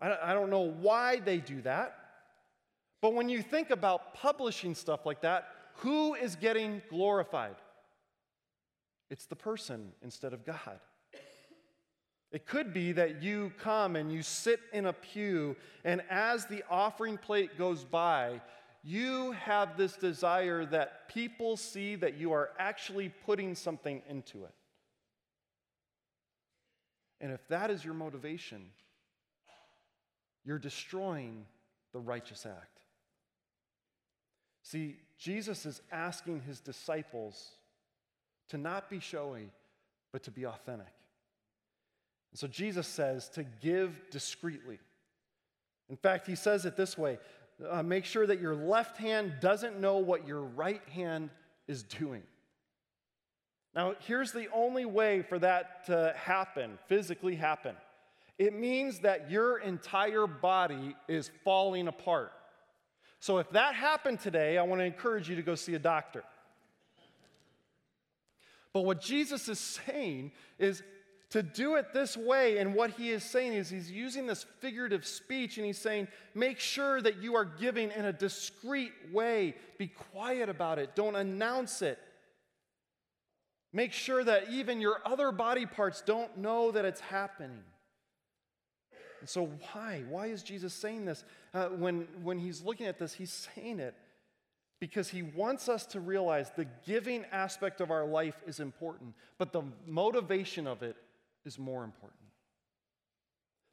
I 0.00 0.34
don't 0.34 0.50
know 0.50 0.72
why 0.80 1.20
they 1.20 1.38
do 1.38 1.62
that. 1.62 2.01
But 3.02 3.14
when 3.14 3.28
you 3.28 3.42
think 3.42 3.70
about 3.70 4.14
publishing 4.14 4.74
stuff 4.74 5.04
like 5.04 5.20
that, 5.20 5.48
who 5.76 6.14
is 6.14 6.36
getting 6.36 6.80
glorified? 6.88 7.56
It's 9.10 9.26
the 9.26 9.36
person 9.36 9.92
instead 10.02 10.32
of 10.32 10.46
God. 10.46 10.80
It 12.30 12.46
could 12.46 12.72
be 12.72 12.92
that 12.92 13.22
you 13.22 13.52
come 13.58 13.96
and 13.96 14.10
you 14.10 14.22
sit 14.22 14.60
in 14.72 14.86
a 14.86 14.92
pew, 14.92 15.54
and 15.84 16.00
as 16.08 16.46
the 16.46 16.64
offering 16.70 17.18
plate 17.18 17.58
goes 17.58 17.84
by, 17.84 18.40
you 18.82 19.32
have 19.32 19.76
this 19.76 19.96
desire 19.96 20.64
that 20.66 21.08
people 21.08 21.58
see 21.58 21.94
that 21.96 22.16
you 22.16 22.32
are 22.32 22.50
actually 22.58 23.10
putting 23.26 23.54
something 23.54 24.00
into 24.08 24.44
it. 24.44 24.54
And 27.20 27.32
if 27.32 27.46
that 27.48 27.70
is 27.70 27.84
your 27.84 27.94
motivation, 27.94 28.70
you're 30.44 30.58
destroying 30.58 31.44
the 31.92 32.00
righteous 32.00 32.46
act. 32.46 32.71
See, 34.62 34.96
Jesus 35.18 35.66
is 35.66 35.80
asking 35.90 36.42
his 36.42 36.60
disciples 36.60 37.50
to 38.48 38.58
not 38.58 38.88
be 38.88 39.00
showy, 39.00 39.50
but 40.12 40.22
to 40.24 40.30
be 40.30 40.46
authentic. 40.46 40.92
So 42.34 42.46
Jesus 42.46 42.86
says 42.86 43.28
to 43.30 43.44
give 43.60 43.94
discreetly. 44.10 44.78
In 45.90 45.96
fact, 45.96 46.26
he 46.26 46.34
says 46.34 46.64
it 46.64 46.76
this 46.76 46.96
way 46.96 47.18
uh, 47.70 47.82
make 47.82 48.04
sure 48.04 48.26
that 48.26 48.40
your 48.40 48.54
left 48.54 48.96
hand 48.96 49.34
doesn't 49.40 49.78
know 49.78 49.98
what 49.98 50.26
your 50.26 50.42
right 50.42 50.82
hand 50.88 51.30
is 51.68 51.82
doing. 51.82 52.22
Now, 53.74 53.94
here's 54.00 54.32
the 54.32 54.48
only 54.52 54.84
way 54.84 55.22
for 55.22 55.38
that 55.38 55.86
to 55.86 56.14
happen, 56.16 56.78
physically 56.88 57.36
happen. 57.36 57.74
It 58.38 58.54
means 58.54 59.00
that 59.00 59.30
your 59.30 59.58
entire 59.58 60.26
body 60.26 60.96
is 61.08 61.30
falling 61.44 61.88
apart. 61.88 62.32
So, 63.22 63.38
if 63.38 63.48
that 63.50 63.76
happened 63.76 64.18
today, 64.18 64.58
I 64.58 64.64
want 64.64 64.80
to 64.80 64.84
encourage 64.84 65.28
you 65.28 65.36
to 65.36 65.42
go 65.42 65.54
see 65.54 65.74
a 65.76 65.78
doctor. 65.78 66.24
But 68.72 68.84
what 68.84 69.00
Jesus 69.00 69.48
is 69.48 69.60
saying 69.60 70.32
is 70.58 70.82
to 71.30 71.40
do 71.40 71.76
it 71.76 71.92
this 71.94 72.16
way. 72.16 72.58
And 72.58 72.74
what 72.74 72.90
he 72.90 73.10
is 73.10 73.22
saying 73.22 73.52
is 73.52 73.70
he's 73.70 73.92
using 73.92 74.26
this 74.26 74.44
figurative 74.58 75.06
speech 75.06 75.56
and 75.56 75.64
he's 75.64 75.78
saying, 75.78 76.08
make 76.34 76.58
sure 76.58 77.00
that 77.00 77.22
you 77.22 77.36
are 77.36 77.44
giving 77.44 77.92
in 77.92 78.06
a 78.06 78.12
discreet 78.12 78.90
way. 79.12 79.54
Be 79.78 79.86
quiet 79.86 80.48
about 80.48 80.80
it, 80.80 80.96
don't 80.96 81.14
announce 81.14 81.80
it. 81.80 82.00
Make 83.72 83.92
sure 83.92 84.24
that 84.24 84.50
even 84.50 84.80
your 84.80 84.96
other 85.06 85.30
body 85.30 85.64
parts 85.64 86.02
don't 86.04 86.38
know 86.38 86.72
that 86.72 86.84
it's 86.84 87.00
happening. 87.00 87.62
And 89.20 89.28
so, 89.28 89.48
why? 89.72 90.02
Why 90.08 90.26
is 90.26 90.42
Jesus 90.42 90.74
saying 90.74 91.04
this? 91.04 91.22
Uh, 91.54 91.66
when, 91.68 92.08
when 92.22 92.38
he's 92.38 92.62
looking 92.62 92.86
at 92.86 92.98
this, 92.98 93.12
he's 93.12 93.48
saying 93.54 93.78
it 93.78 93.94
because 94.80 95.08
he 95.08 95.22
wants 95.22 95.68
us 95.68 95.86
to 95.86 96.00
realize 96.00 96.50
the 96.56 96.66
giving 96.84 97.24
aspect 97.30 97.80
of 97.80 97.90
our 97.90 98.04
life 98.04 98.42
is 98.46 98.58
important, 98.58 99.14
but 99.38 99.52
the 99.52 99.62
motivation 99.86 100.66
of 100.66 100.82
it 100.82 100.96
is 101.44 101.58
more 101.58 101.84
important. 101.84 102.18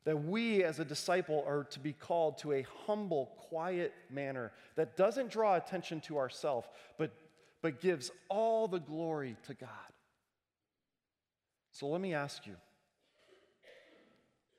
That 0.06 0.24
we 0.24 0.64
as 0.64 0.80
a 0.80 0.86
disciple 0.86 1.44
are 1.48 1.64
to 1.72 1.80
be 1.80 1.94
called 1.94 2.38
to 2.40 2.52
a 2.52 2.66
humble, 2.86 3.32
quiet 3.50 3.94
manner 4.12 4.52
that 4.76 4.98
doesn't 4.98 5.32
draw 5.32 5.56
attention 5.56 6.00
to 6.02 6.18
ourselves, 6.18 6.68
but, 6.98 7.12
but 7.62 7.82
gives 7.82 8.12
all 8.30 8.68
the 8.68 8.80
glory 8.80 9.36
to 9.48 9.54
God. 9.54 9.70
So 11.72 11.88
let 11.88 12.02
me 12.02 12.14
ask 12.14 12.46
you 12.46 12.56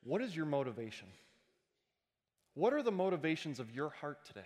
what 0.03 0.23
is 0.23 0.35
your 0.35 0.47
motivation? 0.47 1.07
What 2.61 2.75
are 2.75 2.83
the 2.83 2.93
motivations 2.93 3.59
of 3.59 3.75
your 3.75 3.89
heart 3.89 4.19
today? 4.27 4.41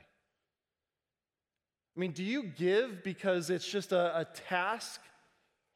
I 1.97 2.01
mean, 2.01 2.13
do 2.13 2.23
you 2.23 2.45
give 2.45 3.03
because 3.03 3.51
it's 3.51 3.67
just 3.67 3.91
a, 3.91 4.21
a 4.21 4.25
task 4.25 5.01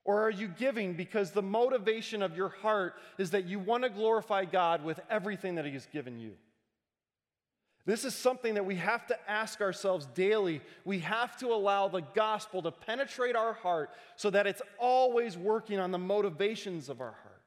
or 0.04 0.22
are 0.22 0.30
you 0.30 0.46
giving 0.46 0.94
because 0.94 1.32
the 1.32 1.42
motivation 1.42 2.22
of 2.22 2.36
your 2.36 2.50
heart 2.50 2.94
is 3.18 3.32
that 3.32 3.46
you 3.46 3.58
want 3.58 3.82
to 3.82 3.90
glorify 3.90 4.44
God 4.44 4.84
with 4.84 5.00
everything 5.10 5.56
that 5.56 5.64
He 5.64 5.72
has 5.72 5.86
given 5.86 6.20
you? 6.20 6.34
This 7.86 8.04
is 8.04 8.14
something 8.14 8.54
that 8.54 8.64
we 8.64 8.76
have 8.76 9.04
to 9.08 9.18
ask 9.28 9.60
ourselves 9.60 10.06
daily. 10.14 10.60
We 10.84 11.00
have 11.00 11.36
to 11.38 11.48
allow 11.48 11.88
the 11.88 12.02
gospel 12.14 12.62
to 12.62 12.70
penetrate 12.70 13.34
our 13.34 13.54
heart 13.54 13.90
so 14.14 14.30
that 14.30 14.46
it's 14.46 14.62
always 14.78 15.36
working 15.36 15.80
on 15.80 15.90
the 15.90 15.98
motivations 15.98 16.88
of 16.88 17.00
our 17.00 17.16
heart. 17.20 17.42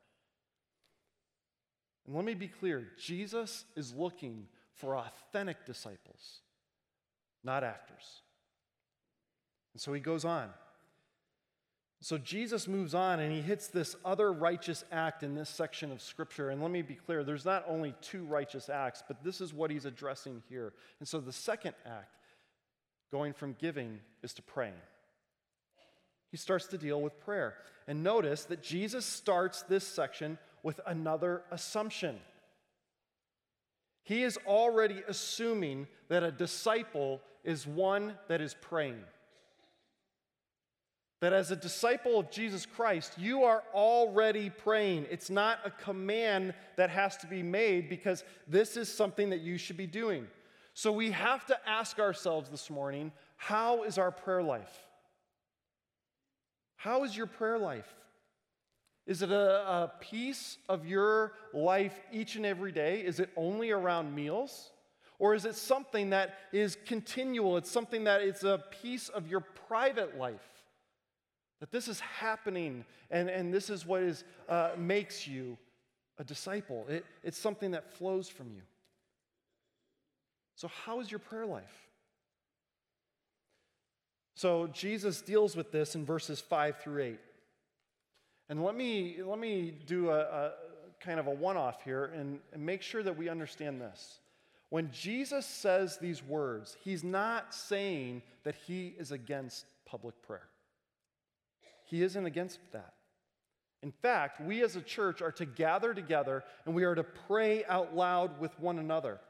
And 2.05 2.13
let 2.13 2.25
me 2.25 2.33
be 2.33 2.49
clear 2.49 2.89
Jesus 2.99 3.63
is 3.77 3.93
looking 3.93 4.47
for 4.75 4.97
authentic 4.97 5.65
disciples, 5.65 6.41
not 7.43 7.63
actors. 7.63 8.21
And 9.73 9.81
so 9.81 9.93
he 9.93 9.99
goes 9.99 10.25
on. 10.25 10.49
So 12.03 12.17
Jesus 12.17 12.67
moves 12.67 12.95
on 12.95 13.19
and 13.19 13.31
he 13.31 13.41
hits 13.41 13.67
this 13.67 13.95
other 14.03 14.33
righteous 14.33 14.83
act 14.91 15.21
in 15.21 15.35
this 15.35 15.49
section 15.49 15.91
of 15.91 16.01
scripture. 16.01 16.49
And 16.49 16.59
let 16.59 16.71
me 16.71 16.81
be 16.81 16.95
clear 16.95 17.23
there's 17.23 17.45
not 17.45 17.63
only 17.67 17.93
two 18.01 18.25
righteous 18.25 18.69
acts, 18.69 19.03
but 19.07 19.23
this 19.23 19.39
is 19.39 19.53
what 19.53 19.69
he's 19.69 19.85
addressing 19.85 20.41
here. 20.49 20.73
And 20.99 21.07
so 21.07 21.19
the 21.19 21.31
second 21.31 21.75
act, 21.85 22.15
going 23.11 23.33
from 23.33 23.55
giving, 23.59 23.99
is 24.23 24.33
to 24.33 24.41
praying. 24.41 24.73
He 26.31 26.37
starts 26.37 26.65
to 26.67 26.77
deal 26.77 26.99
with 27.01 27.19
prayer. 27.19 27.55
And 27.87 28.03
notice 28.03 28.45
that 28.45 28.63
Jesus 28.63 29.05
starts 29.05 29.61
this 29.63 29.85
section 29.85 30.39
with 30.63 30.79
another 30.87 31.43
assumption. 31.51 32.17
He 34.03 34.23
is 34.23 34.37
already 34.45 35.03
assuming 35.07 35.87
that 36.09 36.23
a 36.23 36.31
disciple 36.31 37.21
is 37.43 37.65
one 37.65 38.15
that 38.27 38.41
is 38.41 38.55
praying 38.61 39.03
that 41.21 41.33
as 41.33 41.51
a 41.51 41.55
disciple 41.55 42.19
of 42.19 42.31
Jesus 42.31 42.65
Christ, 42.65 43.13
you 43.17 43.43
are 43.43 43.63
already 43.73 44.49
praying. 44.49 45.05
It's 45.09 45.29
not 45.29 45.59
a 45.63 45.69
command 45.69 46.55
that 46.77 46.89
has 46.89 47.15
to 47.17 47.27
be 47.27 47.43
made 47.43 47.89
because 47.89 48.23
this 48.47 48.75
is 48.75 48.91
something 48.91 49.29
that 49.29 49.41
you 49.41 49.59
should 49.59 49.77
be 49.77 49.85
doing. 49.85 50.27
So 50.73 50.91
we 50.91 51.11
have 51.11 51.45
to 51.45 51.69
ask 51.69 51.99
ourselves 51.99 52.49
this 52.49 52.71
morning 52.71 53.11
how 53.37 53.83
is 53.83 53.99
our 53.99 54.11
prayer 54.11 54.41
life? 54.41 54.87
How 56.75 57.03
is 57.03 57.15
your 57.15 57.27
prayer 57.27 57.59
life? 57.59 57.93
Is 59.07 59.21
it 59.21 59.31
a, 59.31 59.67
a 59.67 59.91
piece 59.99 60.57
of 60.69 60.85
your 60.85 61.33
life 61.53 61.99
each 62.11 62.35
and 62.35 62.45
every 62.45 62.71
day? 62.71 63.01
Is 63.01 63.19
it 63.19 63.29
only 63.35 63.71
around 63.71 64.13
meals? 64.13 64.71
Or 65.19 65.35
is 65.35 65.45
it 65.45 65.55
something 65.55 66.11
that 66.11 66.35
is 66.51 66.77
continual? 66.85 67.57
It's 67.57 67.69
something 67.69 68.05
that 68.05 68.21
is 68.21 68.43
a 68.43 68.63
piece 68.81 69.09
of 69.09 69.27
your 69.27 69.41
private 69.41 70.17
life? 70.17 70.63
That 71.59 71.71
this 71.71 71.87
is 71.87 71.99
happening 71.99 72.85
and, 73.11 73.29
and 73.29 73.53
this 73.53 73.69
is 73.69 73.85
what 73.85 74.01
is, 74.01 74.23
uh, 74.49 74.71
makes 74.77 75.27
you 75.27 75.57
a 76.17 76.23
disciple. 76.23 76.85
It, 76.89 77.05
it's 77.23 77.37
something 77.37 77.71
that 77.71 77.93
flows 77.93 78.29
from 78.29 78.47
you. 78.51 78.61
So, 80.55 80.69
how 80.85 80.99
is 80.99 81.11
your 81.11 81.19
prayer 81.19 81.45
life? 81.45 81.89
So, 84.35 84.67
Jesus 84.67 85.21
deals 85.21 85.55
with 85.55 85.71
this 85.71 85.95
in 85.95 86.05
verses 86.05 86.39
5 86.39 86.77
through 86.77 87.03
8. 87.03 87.19
And 88.51 88.65
let 88.65 88.75
me, 88.75 89.15
let 89.25 89.39
me 89.39 89.73
do 89.85 90.09
a, 90.09 90.19
a 90.19 90.51
kind 90.99 91.21
of 91.21 91.27
a 91.27 91.31
one 91.31 91.55
off 91.55 91.85
here 91.85 92.11
and, 92.13 92.37
and 92.51 92.61
make 92.61 92.81
sure 92.81 93.01
that 93.01 93.17
we 93.17 93.29
understand 93.29 93.79
this. 93.79 94.19
When 94.67 94.91
Jesus 94.91 95.45
says 95.45 95.97
these 95.97 96.21
words, 96.21 96.75
he's 96.83 97.01
not 97.01 97.55
saying 97.55 98.23
that 98.43 98.55
he 98.67 98.93
is 98.99 99.13
against 99.13 99.63
public 99.85 100.21
prayer. 100.21 100.49
He 101.85 102.03
isn't 102.03 102.25
against 102.25 102.59
that. 102.73 102.95
In 103.83 103.93
fact, 103.93 104.41
we 104.41 104.61
as 104.63 104.75
a 104.75 104.81
church 104.81 105.21
are 105.21 105.31
to 105.31 105.45
gather 105.45 105.93
together 105.93 106.43
and 106.65 106.75
we 106.75 106.83
are 106.83 106.95
to 106.95 107.03
pray 107.03 107.63
out 107.63 107.95
loud 107.95 108.37
with 108.37 108.59
one 108.59 108.79
another. 108.79 109.21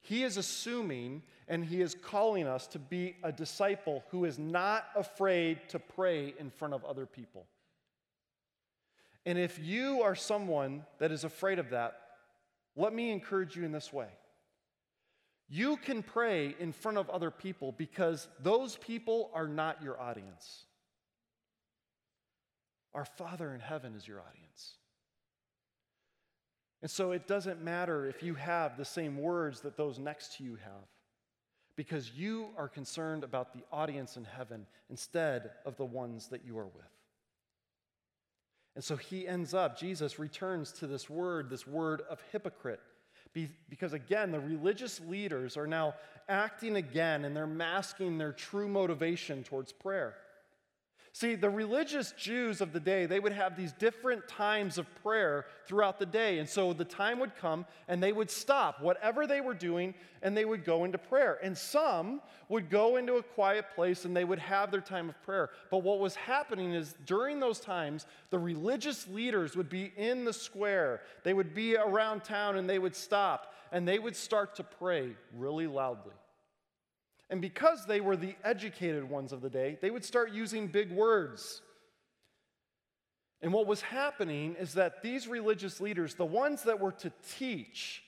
He 0.00 0.22
is 0.22 0.36
assuming 0.36 1.22
and 1.48 1.64
he 1.64 1.82
is 1.82 1.96
calling 2.00 2.46
us 2.46 2.68
to 2.68 2.78
be 2.78 3.16
a 3.24 3.32
disciple 3.32 4.04
who 4.12 4.26
is 4.26 4.38
not 4.38 4.84
afraid 4.94 5.68
to 5.70 5.80
pray 5.80 6.34
in 6.38 6.50
front 6.50 6.72
of 6.72 6.84
other 6.84 7.04
people. 7.04 7.46
And 9.24 9.38
if 9.38 9.58
you 9.58 10.02
are 10.02 10.14
someone 10.14 10.84
that 10.98 11.12
is 11.12 11.24
afraid 11.24 11.58
of 11.58 11.70
that, 11.70 11.96
let 12.76 12.92
me 12.92 13.10
encourage 13.10 13.56
you 13.56 13.64
in 13.64 13.72
this 13.72 13.92
way. 13.92 14.08
You 15.48 15.76
can 15.76 16.02
pray 16.02 16.56
in 16.58 16.72
front 16.72 16.98
of 16.98 17.10
other 17.10 17.30
people 17.30 17.72
because 17.72 18.26
those 18.42 18.76
people 18.76 19.30
are 19.34 19.46
not 19.46 19.82
your 19.82 20.00
audience. 20.00 20.64
Our 22.94 23.04
Father 23.04 23.54
in 23.54 23.60
heaven 23.60 23.94
is 23.94 24.08
your 24.08 24.20
audience. 24.20 24.76
And 26.80 26.90
so 26.90 27.12
it 27.12 27.28
doesn't 27.28 27.62
matter 27.62 28.06
if 28.06 28.22
you 28.22 28.34
have 28.34 28.76
the 28.76 28.84
same 28.84 29.18
words 29.18 29.60
that 29.60 29.76
those 29.76 29.98
next 29.98 30.36
to 30.38 30.44
you 30.44 30.56
have, 30.56 30.88
because 31.76 32.10
you 32.16 32.48
are 32.56 32.68
concerned 32.68 33.22
about 33.22 33.52
the 33.52 33.62
audience 33.70 34.16
in 34.16 34.24
heaven 34.24 34.66
instead 34.90 35.50
of 35.64 35.76
the 35.76 35.84
ones 35.84 36.28
that 36.28 36.44
you 36.44 36.58
are 36.58 36.66
with. 36.66 37.01
And 38.74 38.82
so 38.82 38.96
he 38.96 39.28
ends 39.28 39.52
up, 39.54 39.78
Jesus 39.78 40.18
returns 40.18 40.72
to 40.72 40.86
this 40.86 41.10
word, 41.10 41.50
this 41.50 41.66
word 41.66 42.02
of 42.08 42.20
hypocrite. 42.32 42.80
Because 43.68 43.92
again, 43.92 44.30
the 44.30 44.40
religious 44.40 45.00
leaders 45.00 45.56
are 45.56 45.66
now 45.66 45.94
acting 46.28 46.76
again 46.76 47.24
and 47.24 47.34
they're 47.34 47.46
masking 47.46 48.18
their 48.18 48.32
true 48.32 48.68
motivation 48.68 49.42
towards 49.42 49.72
prayer. 49.72 50.16
See, 51.14 51.34
the 51.34 51.50
religious 51.50 52.12
Jews 52.12 52.62
of 52.62 52.72
the 52.72 52.80
day, 52.80 53.04
they 53.04 53.20
would 53.20 53.34
have 53.34 53.54
these 53.54 53.72
different 53.72 54.26
times 54.28 54.78
of 54.78 54.86
prayer 55.02 55.44
throughout 55.66 55.98
the 55.98 56.06
day. 56.06 56.38
And 56.38 56.48
so 56.48 56.72
the 56.72 56.86
time 56.86 57.18
would 57.20 57.36
come 57.36 57.66
and 57.86 58.02
they 58.02 58.12
would 58.12 58.30
stop 58.30 58.80
whatever 58.80 59.26
they 59.26 59.42
were 59.42 59.52
doing 59.52 59.92
and 60.22 60.34
they 60.34 60.46
would 60.46 60.64
go 60.64 60.84
into 60.84 60.96
prayer. 60.96 61.38
And 61.42 61.56
some 61.56 62.22
would 62.48 62.70
go 62.70 62.96
into 62.96 63.16
a 63.16 63.22
quiet 63.22 63.66
place 63.74 64.06
and 64.06 64.16
they 64.16 64.24
would 64.24 64.38
have 64.38 64.70
their 64.70 64.80
time 64.80 65.10
of 65.10 65.22
prayer. 65.22 65.50
But 65.70 65.82
what 65.82 66.00
was 66.00 66.14
happening 66.14 66.72
is 66.72 66.94
during 67.04 67.40
those 67.40 67.60
times, 67.60 68.06
the 68.30 68.38
religious 68.38 69.06
leaders 69.06 69.54
would 69.54 69.68
be 69.68 69.92
in 69.98 70.24
the 70.24 70.32
square, 70.32 71.02
they 71.24 71.34
would 71.34 71.52
be 71.52 71.76
around 71.76 72.24
town 72.24 72.56
and 72.56 72.68
they 72.68 72.78
would 72.78 72.96
stop 72.96 73.52
and 73.70 73.86
they 73.86 73.98
would 73.98 74.16
start 74.16 74.54
to 74.54 74.64
pray 74.64 75.10
really 75.36 75.66
loudly. 75.66 76.14
And 77.32 77.40
because 77.40 77.86
they 77.86 78.02
were 78.02 78.14
the 78.14 78.36
educated 78.44 79.08
ones 79.08 79.32
of 79.32 79.40
the 79.40 79.48
day, 79.48 79.78
they 79.80 79.90
would 79.90 80.04
start 80.04 80.32
using 80.32 80.66
big 80.66 80.92
words. 80.92 81.62
And 83.40 83.54
what 83.54 83.66
was 83.66 83.80
happening 83.80 84.54
is 84.60 84.74
that 84.74 85.02
these 85.02 85.26
religious 85.26 85.80
leaders, 85.80 86.14
the 86.14 86.26
ones 86.26 86.64
that 86.64 86.78
were 86.78 86.92
to 86.92 87.10
teach 87.38 88.02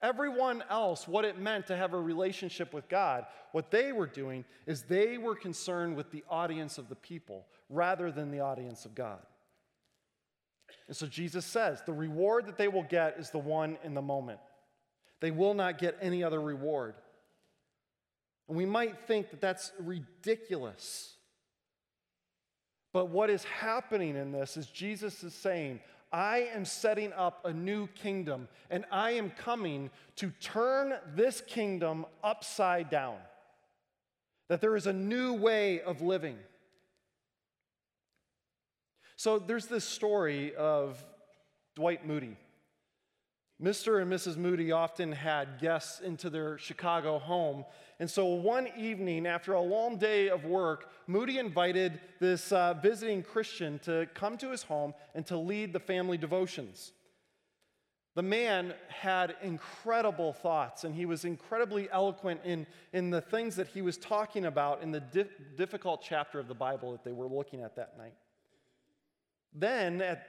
everyone 0.00 0.64
else 0.70 1.06
what 1.06 1.26
it 1.26 1.38
meant 1.38 1.66
to 1.66 1.76
have 1.76 1.92
a 1.92 2.00
relationship 2.00 2.72
with 2.72 2.88
God, 2.88 3.26
what 3.52 3.70
they 3.70 3.92
were 3.92 4.06
doing 4.06 4.46
is 4.66 4.84
they 4.84 5.18
were 5.18 5.36
concerned 5.36 5.94
with 5.94 6.10
the 6.10 6.24
audience 6.30 6.78
of 6.78 6.88
the 6.88 6.96
people 6.96 7.44
rather 7.68 8.10
than 8.10 8.30
the 8.30 8.40
audience 8.40 8.86
of 8.86 8.94
God. 8.94 9.20
And 10.88 10.96
so 10.96 11.06
Jesus 11.06 11.44
says 11.44 11.82
the 11.84 11.92
reward 11.92 12.46
that 12.46 12.56
they 12.56 12.68
will 12.68 12.84
get 12.84 13.18
is 13.18 13.28
the 13.28 13.38
one 13.38 13.76
in 13.84 13.92
the 13.92 14.00
moment. 14.00 14.40
They 15.20 15.32
will 15.32 15.52
not 15.52 15.76
get 15.76 15.98
any 16.00 16.24
other 16.24 16.40
reward. 16.40 16.94
And 18.48 18.56
we 18.56 18.66
might 18.66 18.98
think 19.06 19.30
that 19.30 19.40
that's 19.40 19.72
ridiculous. 19.78 21.16
But 22.92 23.06
what 23.06 23.30
is 23.30 23.44
happening 23.44 24.16
in 24.16 24.32
this 24.32 24.56
is 24.56 24.66
Jesus 24.66 25.24
is 25.24 25.34
saying, 25.34 25.80
I 26.12 26.48
am 26.54 26.64
setting 26.64 27.12
up 27.12 27.44
a 27.44 27.52
new 27.52 27.88
kingdom, 27.88 28.46
and 28.70 28.84
I 28.92 29.12
am 29.12 29.30
coming 29.30 29.90
to 30.16 30.30
turn 30.40 30.94
this 31.16 31.40
kingdom 31.40 32.06
upside 32.22 32.88
down. 32.88 33.16
That 34.48 34.60
there 34.60 34.76
is 34.76 34.86
a 34.86 34.92
new 34.92 35.32
way 35.32 35.80
of 35.80 36.02
living. 36.02 36.36
So 39.16 39.40
there's 39.40 39.66
this 39.66 39.84
story 39.84 40.54
of 40.54 41.04
Dwight 41.74 42.06
Moody. 42.06 42.36
Mr. 43.60 44.02
and 44.02 44.12
Mrs. 44.12 44.36
Moody 44.36 44.70
often 44.70 45.10
had 45.12 45.58
guests 45.60 46.00
into 46.00 46.28
their 46.30 46.58
Chicago 46.58 47.18
home. 47.18 47.64
And 48.04 48.10
so 48.10 48.26
one 48.26 48.68
evening, 48.76 49.26
after 49.26 49.54
a 49.54 49.62
long 49.62 49.96
day 49.96 50.28
of 50.28 50.44
work, 50.44 50.90
Moody 51.06 51.38
invited 51.38 51.98
this 52.20 52.52
uh, 52.52 52.74
visiting 52.74 53.22
Christian 53.22 53.78
to 53.78 54.06
come 54.12 54.36
to 54.36 54.50
his 54.50 54.62
home 54.62 54.92
and 55.14 55.24
to 55.28 55.38
lead 55.38 55.72
the 55.72 55.80
family 55.80 56.18
devotions. 56.18 56.92
The 58.14 58.22
man 58.22 58.74
had 58.88 59.36
incredible 59.40 60.34
thoughts, 60.34 60.84
and 60.84 60.94
he 60.94 61.06
was 61.06 61.24
incredibly 61.24 61.90
eloquent 61.90 62.42
in, 62.44 62.66
in 62.92 63.08
the 63.08 63.22
things 63.22 63.56
that 63.56 63.68
he 63.68 63.80
was 63.80 63.96
talking 63.96 64.44
about 64.44 64.82
in 64.82 64.90
the 64.90 65.00
di- 65.00 65.24
difficult 65.56 66.04
chapter 66.06 66.38
of 66.38 66.46
the 66.46 66.54
Bible 66.54 66.92
that 66.92 67.04
they 67.04 67.12
were 67.12 67.26
looking 67.26 67.62
at 67.62 67.74
that 67.76 67.96
night. 67.96 68.12
Then, 69.54 70.02
at 70.02 70.26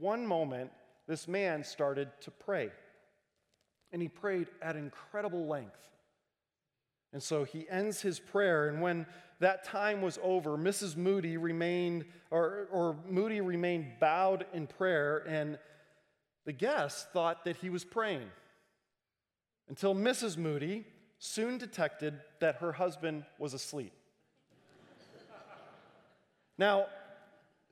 one 0.00 0.26
moment, 0.26 0.72
this 1.06 1.28
man 1.28 1.62
started 1.62 2.08
to 2.22 2.32
pray. 2.32 2.72
And 3.92 4.02
he 4.02 4.08
prayed 4.08 4.48
at 4.60 4.74
incredible 4.74 5.46
length. 5.46 5.93
And 7.14 7.22
so 7.22 7.44
he 7.44 7.66
ends 7.70 8.02
his 8.02 8.18
prayer, 8.18 8.68
and 8.68 8.82
when 8.82 9.06
that 9.38 9.62
time 9.62 10.02
was 10.02 10.18
over, 10.20 10.58
Mrs. 10.58 10.96
Moody 10.96 11.36
remained, 11.36 12.04
or, 12.32 12.66
or 12.72 12.96
Moody 13.08 13.40
remained 13.40 14.00
bowed 14.00 14.44
in 14.52 14.66
prayer, 14.66 15.24
and 15.28 15.56
the 16.44 16.52
guests 16.52 17.06
thought 17.12 17.44
that 17.44 17.58
he 17.58 17.70
was 17.70 17.84
praying. 17.84 18.28
Until 19.68 19.94
Mrs. 19.94 20.36
Moody 20.36 20.86
soon 21.20 21.56
detected 21.56 22.20
that 22.40 22.56
her 22.56 22.72
husband 22.72 23.24
was 23.38 23.54
asleep. 23.54 23.92
now, 26.58 26.86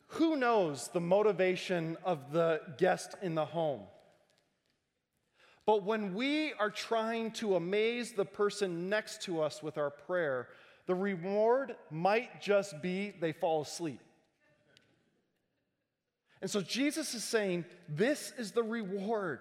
who 0.07 0.37
knows 0.37 0.87
the 0.88 1.00
motivation 1.00 1.96
of 2.05 2.31
the 2.31 2.61
guest 2.78 3.16
in 3.22 3.35
the 3.35 3.46
home? 3.46 3.81
But 5.64 5.85
when 5.85 6.14
we 6.14 6.53
are 6.55 6.70
trying 6.70 7.31
to 7.33 7.57
amaze 7.57 8.12
the 8.12 8.25
person 8.25 8.88
next 8.88 9.22
to 9.22 9.40
us 9.40 9.62
with 9.62 9.79
our 9.79 9.90
prayer, 9.90 10.48
the 10.87 10.94
reward 10.94 11.77
might 11.90 12.40
just 12.40 12.83
be 12.83 13.14
they 13.20 13.33
fall 13.33 13.62
asleep. 13.62 14.01
And 16.40 16.51
so 16.51 16.61
Jesus 16.61 17.14
is 17.14 17.22
saying, 17.22 17.64
This 17.88 18.33
is 18.37 18.51
the 18.51 18.64
reward. 18.64 19.38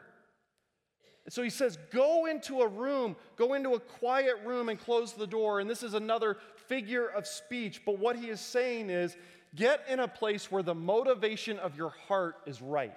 And 1.26 1.34
so 1.34 1.42
he 1.42 1.50
says, 1.50 1.80
Go 1.92 2.28
into 2.28 2.62
a 2.62 2.68
room, 2.68 3.16
go 3.36 3.56
into 3.56 3.74
a 3.74 3.80
quiet 3.80 4.36
room 4.46 4.70
and 4.70 4.80
close 4.80 5.14
the 5.14 5.26
door. 5.26 5.60
And 5.60 5.68
this 5.68 5.82
is 5.82 5.96
another 5.96 6.38
figure 6.68 7.08
of 7.08 7.26
speech. 7.26 7.82
But 7.84 7.98
what 7.98 8.16
he 8.16 8.30
is 8.30 8.40
saying 8.40 8.92
is, 8.92 9.18
Get 9.56 9.84
in 9.90 10.00
a 10.00 10.08
place 10.08 10.50
where 10.52 10.64
the 10.64 10.76
motivation 10.76 11.60
of 11.60 11.76
your 11.76 11.90
heart 12.08 12.36
is 12.46 12.62
right. 12.62 12.94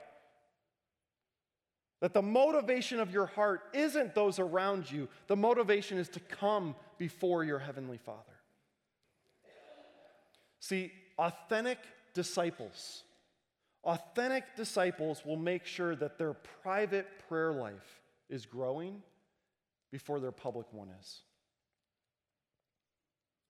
That 2.05 2.12
the 2.12 2.21
motivation 2.21 3.01
of 3.01 3.14
your 3.14 3.25
heart 3.25 3.62
isn't 3.73 4.14
those 4.14 4.38
around 4.38 4.90
you, 4.90 5.09
the 5.27 5.37
motivation 5.37 5.97
is 5.97 6.11
to 6.11 6.21
come 6.21 6.77
before 6.99 7.45
your 7.45 7.59
Heavenly 7.59 7.97
Father. 7.97 8.21
See, 10.61 10.93
authentic 11.17 11.79
disciples, 12.12 13.05
authentic 13.85 14.55
disciples 14.55 15.25
will 15.25 15.38
make 15.38 15.64
sure 15.64 15.97
that 15.97 16.19
their 16.19 16.35
private 16.35 17.07
prayer 17.27 17.55
life 17.55 18.03
is 18.29 18.45
growing 18.45 19.03
before 19.90 20.21
their 20.21 20.31
public 20.31 20.71
one 20.75 20.90
is. 21.01 21.23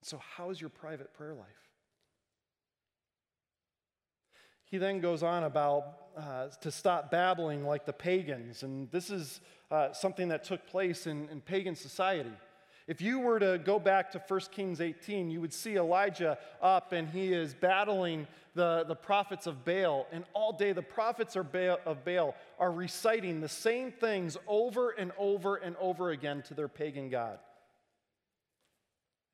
So, 0.02 0.20
how 0.36 0.50
is 0.50 0.60
your 0.60 0.70
private 0.70 1.12
prayer 1.12 1.34
life? 1.34 1.73
He 4.74 4.78
then 4.78 4.98
goes 4.98 5.22
on 5.22 5.44
about 5.44 5.98
uh, 6.16 6.48
to 6.62 6.72
stop 6.72 7.08
babbling 7.08 7.64
like 7.64 7.86
the 7.86 7.92
pagans. 7.92 8.64
And 8.64 8.90
this 8.90 9.08
is 9.08 9.40
uh, 9.70 9.92
something 9.92 10.26
that 10.30 10.42
took 10.42 10.66
place 10.66 11.06
in, 11.06 11.28
in 11.28 11.40
pagan 11.40 11.76
society. 11.76 12.32
If 12.88 13.00
you 13.00 13.20
were 13.20 13.38
to 13.38 13.60
go 13.64 13.78
back 13.78 14.10
to 14.10 14.22
1 14.26 14.40
Kings 14.50 14.80
18, 14.80 15.30
you 15.30 15.40
would 15.40 15.52
see 15.52 15.76
Elijah 15.76 16.38
up 16.60 16.90
and 16.90 17.08
he 17.08 17.32
is 17.32 17.54
battling 17.54 18.26
the, 18.56 18.84
the 18.88 18.96
prophets 18.96 19.46
of 19.46 19.64
Baal. 19.64 20.08
And 20.10 20.24
all 20.34 20.52
day, 20.52 20.72
the 20.72 20.82
prophets 20.82 21.36
of 21.36 21.52
Baal, 21.52 21.78
of 21.86 22.04
Baal 22.04 22.34
are 22.58 22.72
reciting 22.72 23.40
the 23.40 23.48
same 23.48 23.92
things 23.92 24.36
over 24.48 24.90
and 24.90 25.12
over 25.16 25.54
and 25.54 25.76
over 25.76 26.10
again 26.10 26.42
to 26.48 26.54
their 26.54 26.66
pagan 26.66 27.10
God. 27.10 27.38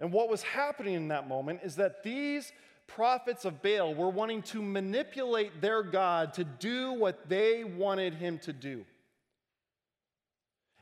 And 0.00 0.12
what 0.12 0.28
was 0.28 0.42
happening 0.42 0.92
in 0.92 1.08
that 1.08 1.28
moment 1.28 1.60
is 1.62 1.76
that 1.76 2.02
these 2.02 2.52
prophets 2.94 3.44
of 3.44 3.62
Baal 3.62 3.94
were 3.94 4.10
wanting 4.10 4.42
to 4.42 4.62
manipulate 4.62 5.60
their 5.60 5.82
God 5.82 6.34
to 6.34 6.44
do 6.44 6.92
what 6.92 7.28
they 7.28 7.64
wanted 7.64 8.14
him 8.14 8.38
to 8.40 8.52
do. 8.52 8.84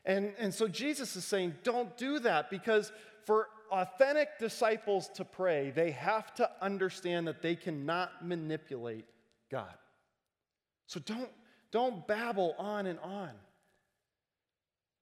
And, 0.04 0.32
and 0.38 0.54
so 0.54 0.68
Jesus 0.68 1.16
is 1.16 1.24
saying, 1.24 1.54
don't 1.62 1.96
do 1.96 2.18
that 2.20 2.50
because 2.50 2.92
for 3.26 3.48
authentic 3.70 4.38
disciples 4.38 5.08
to 5.16 5.24
pray, 5.24 5.70
they 5.70 5.90
have 5.90 6.34
to 6.36 6.50
understand 6.62 7.26
that 7.26 7.42
they 7.42 7.54
cannot 7.54 8.26
manipulate 8.26 9.04
God. 9.50 9.74
So 10.86 11.00
don't, 11.00 11.30
don't 11.70 12.06
babble 12.06 12.54
on 12.58 12.86
and 12.86 12.98
on. 13.00 13.30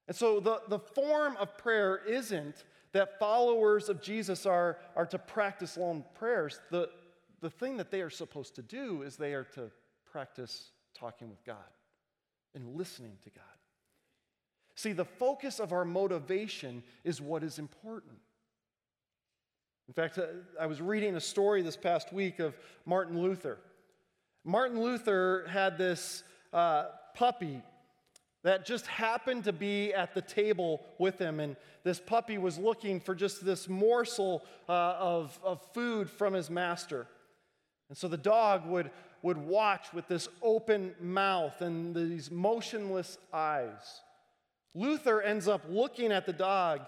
And 0.09 0.17
so 0.17 0.41
the, 0.41 0.63
the 0.69 0.81
form 0.81 1.37
of 1.37 1.57
prayer 1.57 2.01
isn't 2.09 2.65
that 2.97 3.19
followers 3.19 3.89
of 3.89 4.01
Jesus 4.01 4.47
are, 4.47 4.79
are 4.95 5.07
to 5.07 5.19
practice 5.19 5.77
long 5.77 6.05
prayers. 6.15 6.61
The, 6.71 6.89
the 7.41 7.51
thing 7.51 7.77
that 7.77 7.91
they 7.91 8.01
are 8.01 8.11
supposed 8.11 8.55
to 8.57 8.63
do 8.63 9.03
is 9.03 9.17
they 9.17 9.35
are 9.35 9.45
to 9.55 9.71
practice 10.11 10.71
talking 10.95 11.29
with 11.29 11.45
God 11.45 11.57
and 12.55 12.77
listening 12.77 13.19
to 13.25 13.31
God. 13.31 13.45
See, 14.75 14.93
the 14.93 15.05
focus 15.05 15.61
of 15.61 15.73
our 15.73 15.85
motivation 15.85 16.83
is 17.05 17.21
what 17.21 17.43
is 17.43 17.59
important. 17.59 18.19
In 19.89 19.95
fact, 19.95 20.19
uh, 20.19 20.27
I 20.61 20.67
was 20.67 20.81
reading 20.81 21.17
a 21.17 21.21
story 21.21 21.63
this 21.63 21.77
past 21.77 22.13
week 22.13 22.39
of 22.39 22.57
Martin 22.85 23.21
Luther. 23.23 23.59
Martin 24.45 24.81
Luther 24.81 25.47
had 25.49 25.79
this 25.79 26.23
uh, 26.53 26.87
puppy 27.15 27.63
that 28.47 28.65
just 28.65 28.87
happened 28.87 29.43
to 29.43 29.53
be 29.53 29.93
at 29.93 30.15
the 30.15 30.23
table 30.23 30.81
with 30.99 31.19
him. 31.19 31.41
And 31.41 31.57
this 31.83 31.99
puppy 31.99 32.39
was 32.39 32.59
looking 32.59 33.01
for 33.01 33.13
just 33.13 33.45
this 33.45 33.69
morsel 33.69 34.45
uh, 34.69 34.95
of, 35.01 35.37
of 35.43 35.61
food 35.75 36.09
from 36.09 36.33
his 36.33 36.49
master. 36.49 37.09
And 37.89 37.99
so 37.99 38.07
the 38.07 38.17
dog 38.17 38.65
would, 38.67 38.93
would 39.23 39.37
watch 39.37 39.93
with 39.93 40.07
this 40.07 40.29
open 40.43 40.95
mouth 41.01 41.61
and 41.61 41.93
these 41.93 42.31
motionless 42.31 43.19
eyes. 43.33 44.03
Luther 44.77 45.21
ends 45.21 45.49
up 45.49 45.63
looking 45.69 46.13
at 46.13 46.25
the 46.25 46.33
dog 46.33 46.83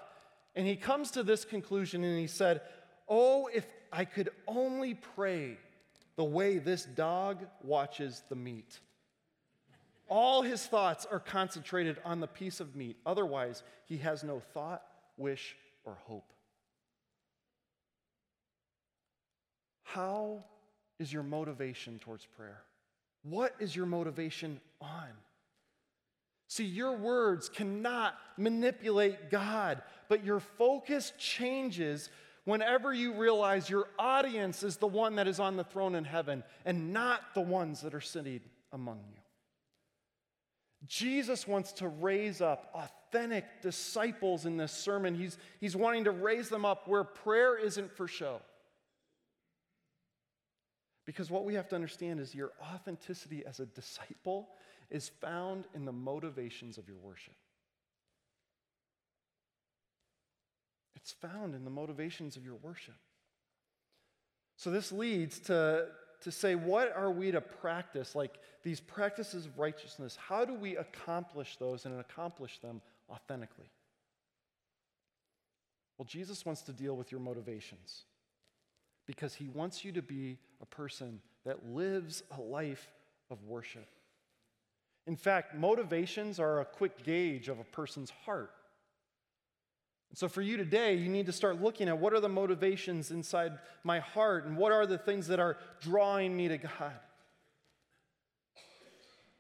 and 0.54 0.64
he 0.64 0.76
comes 0.76 1.10
to 1.10 1.24
this 1.24 1.44
conclusion 1.44 2.04
and 2.04 2.20
he 2.20 2.28
said, 2.28 2.60
Oh, 3.08 3.48
if 3.52 3.66
I 3.92 4.04
could 4.04 4.28
only 4.46 4.94
pray 4.94 5.58
the 6.14 6.22
way 6.22 6.58
this 6.58 6.84
dog 6.84 7.44
watches 7.64 8.22
the 8.28 8.36
meat. 8.36 8.78
All 10.08 10.42
his 10.42 10.64
thoughts 10.66 11.06
are 11.10 11.20
concentrated 11.20 11.98
on 12.04 12.20
the 12.20 12.26
piece 12.26 12.60
of 12.60 12.74
meat. 12.74 12.96
Otherwise, 13.04 13.62
he 13.86 13.98
has 13.98 14.24
no 14.24 14.40
thought, 14.40 14.82
wish, 15.16 15.56
or 15.84 15.96
hope. 16.06 16.32
How 19.84 20.44
is 20.98 21.12
your 21.12 21.22
motivation 21.22 21.98
towards 21.98 22.24
prayer? 22.24 22.62
What 23.22 23.54
is 23.58 23.74
your 23.74 23.86
motivation 23.86 24.60
on? 24.80 25.08
See, 26.48 26.64
your 26.64 26.96
words 26.96 27.48
cannot 27.48 28.14
manipulate 28.38 29.30
God, 29.30 29.82
but 30.08 30.24
your 30.24 30.40
focus 30.40 31.12
changes 31.18 32.08
whenever 32.44 32.94
you 32.94 33.12
realize 33.12 33.68
your 33.68 33.88
audience 33.98 34.62
is 34.62 34.78
the 34.78 34.86
one 34.86 35.16
that 35.16 35.28
is 35.28 35.40
on 35.40 35.56
the 35.56 35.64
throne 35.64 35.94
in 35.94 36.04
heaven 36.04 36.42
and 36.64 36.94
not 36.94 37.20
the 37.34 37.42
ones 37.42 37.82
that 37.82 37.94
are 37.94 38.00
sitting 38.00 38.40
among 38.72 39.00
you. 39.10 39.20
Jesus 40.86 41.46
wants 41.46 41.72
to 41.72 41.88
raise 41.88 42.40
up 42.40 42.70
authentic 42.74 43.62
disciples 43.62 44.46
in 44.46 44.56
this 44.56 44.72
sermon. 44.72 45.14
He's, 45.14 45.36
he's 45.60 45.74
wanting 45.74 46.04
to 46.04 46.10
raise 46.12 46.48
them 46.48 46.64
up 46.64 46.86
where 46.86 47.04
prayer 47.04 47.56
isn't 47.58 47.92
for 47.96 48.06
show. 48.06 48.40
Because 51.04 51.30
what 51.30 51.44
we 51.44 51.54
have 51.54 51.68
to 51.70 51.74
understand 51.74 52.20
is 52.20 52.34
your 52.34 52.52
authenticity 52.74 53.44
as 53.46 53.60
a 53.60 53.66
disciple 53.66 54.50
is 54.90 55.08
found 55.20 55.66
in 55.74 55.84
the 55.84 55.92
motivations 55.92 56.78
of 56.78 56.86
your 56.86 56.98
worship. 56.98 57.34
It's 60.94 61.12
found 61.12 61.54
in 61.54 61.64
the 61.64 61.70
motivations 61.70 62.36
of 62.36 62.44
your 62.44 62.56
worship. 62.56 62.96
So 64.56 64.70
this 64.70 64.92
leads 64.92 65.38
to, 65.40 65.86
to 66.22 66.32
say, 66.32 66.54
what 66.54 66.94
are 66.96 67.10
we 67.10 67.30
to 67.30 67.40
practice? 67.40 68.14
Like 68.14 68.38
these 68.62 68.80
practices 68.80 69.46
of 69.46 69.58
righteousness, 69.58 70.16
how 70.16 70.44
do 70.44 70.54
we 70.54 70.76
accomplish 70.76 71.56
those 71.56 71.84
and 71.84 71.98
accomplish 72.00 72.58
them 72.58 72.80
authentically? 73.10 73.70
Well, 75.96 76.06
Jesus 76.06 76.46
wants 76.46 76.62
to 76.62 76.72
deal 76.72 76.96
with 76.96 77.10
your 77.10 77.20
motivations 77.20 78.04
because 79.06 79.34
he 79.34 79.48
wants 79.48 79.84
you 79.84 79.92
to 79.92 80.02
be 80.02 80.38
a 80.60 80.66
person 80.66 81.20
that 81.44 81.68
lives 81.70 82.22
a 82.36 82.40
life 82.40 82.88
of 83.30 83.42
worship. 83.44 83.88
In 85.06 85.16
fact, 85.16 85.54
motivations 85.54 86.38
are 86.38 86.60
a 86.60 86.64
quick 86.64 87.02
gauge 87.02 87.48
of 87.48 87.58
a 87.58 87.64
person's 87.64 88.10
heart. 88.10 88.50
And 90.10 90.18
so 90.18 90.28
for 90.28 90.40
you 90.42 90.56
today, 90.56 90.94
you 90.94 91.08
need 91.08 91.26
to 91.26 91.32
start 91.32 91.60
looking 91.60 91.88
at 91.88 91.98
what 91.98 92.12
are 92.12 92.20
the 92.20 92.28
motivations 92.28 93.10
inside 93.10 93.58
my 93.84 93.98
heart 93.98 94.46
and 94.46 94.56
what 94.56 94.72
are 94.72 94.86
the 94.86 94.98
things 94.98 95.26
that 95.28 95.38
are 95.38 95.58
drawing 95.80 96.36
me 96.36 96.48
to 96.48 96.58
God. 96.58 96.94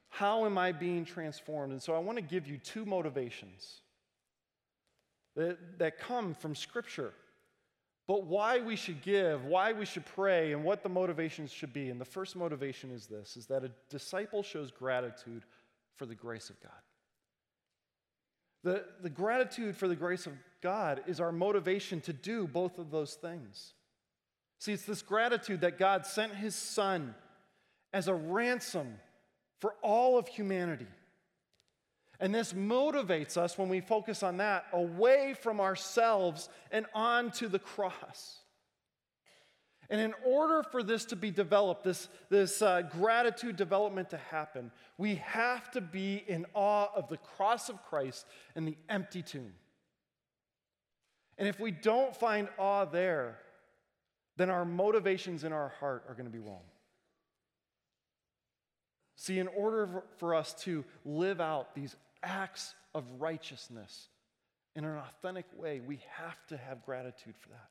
How 0.08 0.44
am 0.46 0.58
I 0.58 0.72
being 0.72 1.04
transformed? 1.04 1.72
And 1.72 1.82
so 1.82 1.94
I 1.94 1.98
want 1.98 2.18
to 2.18 2.22
give 2.22 2.46
you 2.46 2.58
two 2.58 2.84
motivations 2.84 3.80
that, 5.36 5.78
that 5.78 5.98
come 5.98 6.34
from 6.34 6.54
Scripture, 6.54 7.12
but 8.08 8.24
why 8.24 8.58
we 8.58 8.74
should 8.74 9.00
give, 9.00 9.44
why 9.44 9.72
we 9.72 9.84
should 9.86 10.04
pray, 10.04 10.52
and 10.52 10.64
what 10.64 10.82
the 10.82 10.88
motivations 10.88 11.52
should 11.52 11.72
be. 11.72 11.88
And 11.88 12.00
the 12.00 12.04
first 12.04 12.34
motivation 12.34 12.90
is 12.90 13.06
this 13.06 13.36
is 13.36 13.46
that 13.46 13.64
a 13.64 13.70
disciple 13.88 14.42
shows 14.42 14.72
gratitude 14.72 15.44
for 15.94 16.04
the 16.04 16.16
grace 16.16 16.50
of 16.50 16.60
God. 16.60 16.72
The, 18.64 18.84
the 19.02 19.10
gratitude 19.10 19.76
for 19.76 19.86
the 19.86 19.94
grace 19.94 20.26
of 20.26 20.32
God 20.62 21.02
is 21.06 21.20
our 21.20 21.32
motivation 21.32 22.00
to 22.02 22.12
do 22.12 22.46
both 22.46 22.78
of 22.78 22.90
those 22.90 23.14
things. 23.14 23.74
See, 24.58 24.72
it's 24.72 24.84
this 24.84 25.02
gratitude 25.02 25.60
that 25.60 25.78
God 25.78 26.04
sent 26.04 26.34
his 26.34 26.54
son 26.54 27.14
as 27.92 28.08
a 28.08 28.14
ransom 28.14 28.98
for 29.60 29.74
all 29.82 30.18
of 30.18 30.28
humanity. 30.28 30.86
And 32.20 32.34
this 32.34 32.52
motivates 32.52 33.36
us 33.36 33.56
when 33.56 33.68
we 33.68 33.80
focus 33.80 34.24
on 34.24 34.38
that 34.38 34.66
away 34.72 35.34
from 35.40 35.60
ourselves 35.60 36.48
and 36.72 36.86
onto 36.92 37.48
the 37.48 37.60
cross. 37.60 38.38
And 39.90 40.00
in 40.00 40.12
order 40.26 40.62
for 40.62 40.82
this 40.82 41.04
to 41.06 41.16
be 41.16 41.30
developed, 41.30 41.84
this, 41.84 42.08
this 42.28 42.60
uh, 42.60 42.82
gratitude 42.82 43.56
development 43.56 44.10
to 44.10 44.18
happen, 44.18 44.70
we 44.98 45.14
have 45.16 45.70
to 45.70 45.80
be 45.80 46.24
in 46.26 46.44
awe 46.52 46.88
of 46.94 47.08
the 47.08 47.16
cross 47.16 47.68
of 47.68 47.82
Christ 47.84 48.26
and 48.54 48.66
the 48.66 48.76
empty 48.88 49.22
tomb. 49.22 49.52
And 51.38 51.46
if 51.48 51.60
we 51.60 51.70
don't 51.70 52.14
find 52.14 52.48
awe 52.58 52.84
there, 52.84 53.38
then 54.36 54.50
our 54.50 54.64
motivations 54.64 55.44
in 55.44 55.52
our 55.52 55.68
heart 55.80 56.04
are 56.08 56.14
going 56.14 56.26
to 56.26 56.32
be 56.32 56.38
wrong. 56.38 56.62
See, 59.16 59.38
in 59.38 59.48
order 59.48 60.04
for 60.18 60.34
us 60.34 60.54
to 60.62 60.84
live 61.04 61.40
out 61.40 61.74
these 61.74 61.96
acts 62.22 62.74
of 62.94 63.04
righteousness 63.18 64.08
in 64.76 64.84
an 64.84 64.96
authentic 64.96 65.46
way, 65.56 65.80
we 65.80 66.00
have 66.16 66.46
to 66.48 66.56
have 66.56 66.84
gratitude 66.84 67.34
for 67.36 67.48
that. 67.48 67.68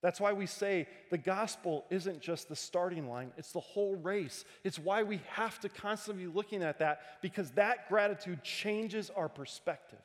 That's 0.00 0.20
why 0.20 0.32
we 0.32 0.46
say 0.46 0.88
the 1.10 1.18
gospel 1.18 1.84
isn't 1.90 2.20
just 2.20 2.48
the 2.48 2.56
starting 2.56 3.08
line, 3.08 3.32
it's 3.36 3.52
the 3.52 3.60
whole 3.60 3.96
race. 3.96 4.44
It's 4.64 4.78
why 4.78 5.04
we 5.04 5.20
have 5.28 5.60
to 5.60 5.68
constantly 5.68 6.24
be 6.24 6.32
looking 6.32 6.62
at 6.62 6.80
that 6.80 7.22
because 7.22 7.50
that 7.52 7.88
gratitude 7.88 8.42
changes 8.42 9.10
our 9.10 9.28
perspective. 9.28 10.00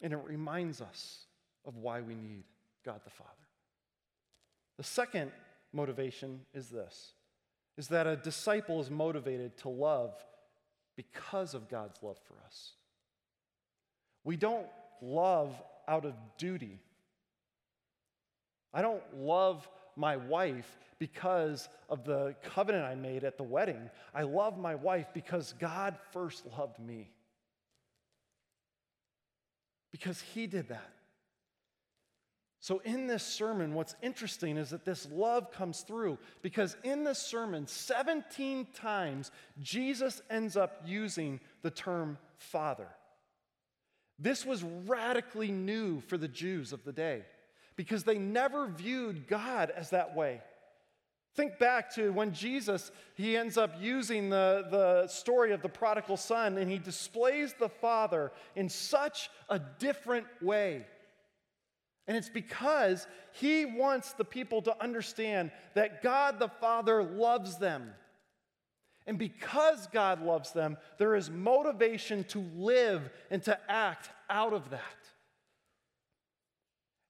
And 0.00 0.12
it 0.12 0.20
reminds 0.24 0.80
us 0.80 1.26
of 1.64 1.76
why 1.76 2.00
we 2.00 2.14
need 2.14 2.44
God 2.84 3.00
the 3.04 3.10
Father. 3.10 3.30
The 4.78 4.84
second 4.84 5.30
motivation 5.72 6.40
is 6.54 6.68
this 6.68 7.12
is 7.76 7.88
that 7.88 8.06
a 8.06 8.16
disciple 8.16 8.80
is 8.80 8.90
motivated 8.90 9.56
to 9.56 9.68
love 9.68 10.12
because 10.96 11.54
of 11.54 11.68
God's 11.68 12.02
love 12.02 12.18
for 12.26 12.34
us. 12.44 12.72
We 14.24 14.36
don't 14.36 14.66
love 15.00 15.54
out 15.88 16.04
of 16.04 16.14
duty. 16.36 16.78
I 18.74 18.82
don't 18.82 19.02
love 19.16 19.66
my 19.96 20.16
wife 20.16 20.78
because 20.98 21.68
of 21.88 22.04
the 22.04 22.34
covenant 22.42 22.84
I 22.84 22.94
made 22.94 23.24
at 23.24 23.38
the 23.38 23.44
wedding. 23.44 23.88
I 24.14 24.22
love 24.22 24.58
my 24.58 24.74
wife 24.74 25.06
because 25.14 25.54
God 25.58 25.96
first 26.12 26.44
loved 26.58 26.78
me. 26.78 27.10
Because 29.92 30.20
he 30.20 30.46
did 30.46 30.68
that. 30.68 30.90
So, 32.62 32.82
in 32.84 33.06
this 33.06 33.24
sermon, 33.24 33.72
what's 33.72 33.96
interesting 34.02 34.58
is 34.58 34.68
that 34.70 34.84
this 34.84 35.08
love 35.10 35.50
comes 35.50 35.80
through 35.80 36.18
because 36.42 36.76
in 36.84 37.04
this 37.04 37.18
sermon, 37.18 37.66
17 37.66 38.66
times, 38.74 39.30
Jesus 39.60 40.20
ends 40.28 40.58
up 40.58 40.82
using 40.84 41.40
the 41.62 41.70
term 41.70 42.18
Father. 42.36 42.88
This 44.18 44.44
was 44.44 44.62
radically 44.62 45.50
new 45.50 46.00
for 46.02 46.18
the 46.18 46.28
Jews 46.28 46.74
of 46.74 46.84
the 46.84 46.92
day 46.92 47.24
because 47.76 48.04
they 48.04 48.18
never 48.18 48.66
viewed 48.66 49.26
God 49.26 49.70
as 49.74 49.90
that 49.90 50.14
way. 50.14 50.42
Think 51.34 51.58
back 51.58 51.94
to 51.94 52.10
when 52.10 52.32
Jesus, 52.32 52.90
he 53.14 53.36
ends 53.36 53.56
up 53.56 53.74
using 53.78 54.30
the, 54.30 54.66
the 54.70 55.06
story 55.06 55.52
of 55.52 55.62
the 55.62 55.68
prodigal 55.68 56.16
son 56.16 56.58
and 56.58 56.70
he 56.70 56.78
displays 56.78 57.54
the 57.58 57.68
Father 57.68 58.32
in 58.56 58.68
such 58.68 59.30
a 59.48 59.60
different 59.78 60.26
way. 60.42 60.86
And 62.08 62.16
it's 62.16 62.28
because 62.28 63.06
he 63.32 63.64
wants 63.64 64.12
the 64.14 64.24
people 64.24 64.62
to 64.62 64.82
understand 64.82 65.52
that 65.74 66.02
God 66.02 66.40
the 66.40 66.48
Father 66.48 67.04
loves 67.04 67.58
them. 67.58 67.92
And 69.06 69.16
because 69.16 69.86
God 69.88 70.20
loves 70.22 70.52
them, 70.52 70.76
there 70.98 71.14
is 71.14 71.30
motivation 71.30 72.24
to 72.24 72.44
live 72.56 73.08
and 73.30 73.42
to 73.44 73.58
act 73.70 74.10
out 74.28 74.52
of 74.52 74.70
that. 74.70 74.80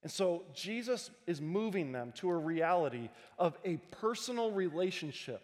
And 0.03 0.11
so 0.11 0.45
Jesus 0.55 1.11
is 1.27 1.41
moving 1.41 1.93
them 1.93 2.13
to 2.17 2.31
a 2.31 2.37
reality 2.37 3.11
of 3.39 3.59
a 3.65 3.77
personal 4.01 4.51
relationship 4.51 5.43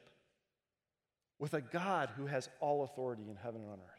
with 1.39 1.53
a 1.55 1.61
God 1.61 2.11
who 2.17 2.27
has 2.27 2.49
all 2.61 2.85
authority 2.85 3.25
in 3.29 3.37
heaven 3.37 3.61
and 3.61 3.71
on 3.71 3.79
earth. 3.79 3.97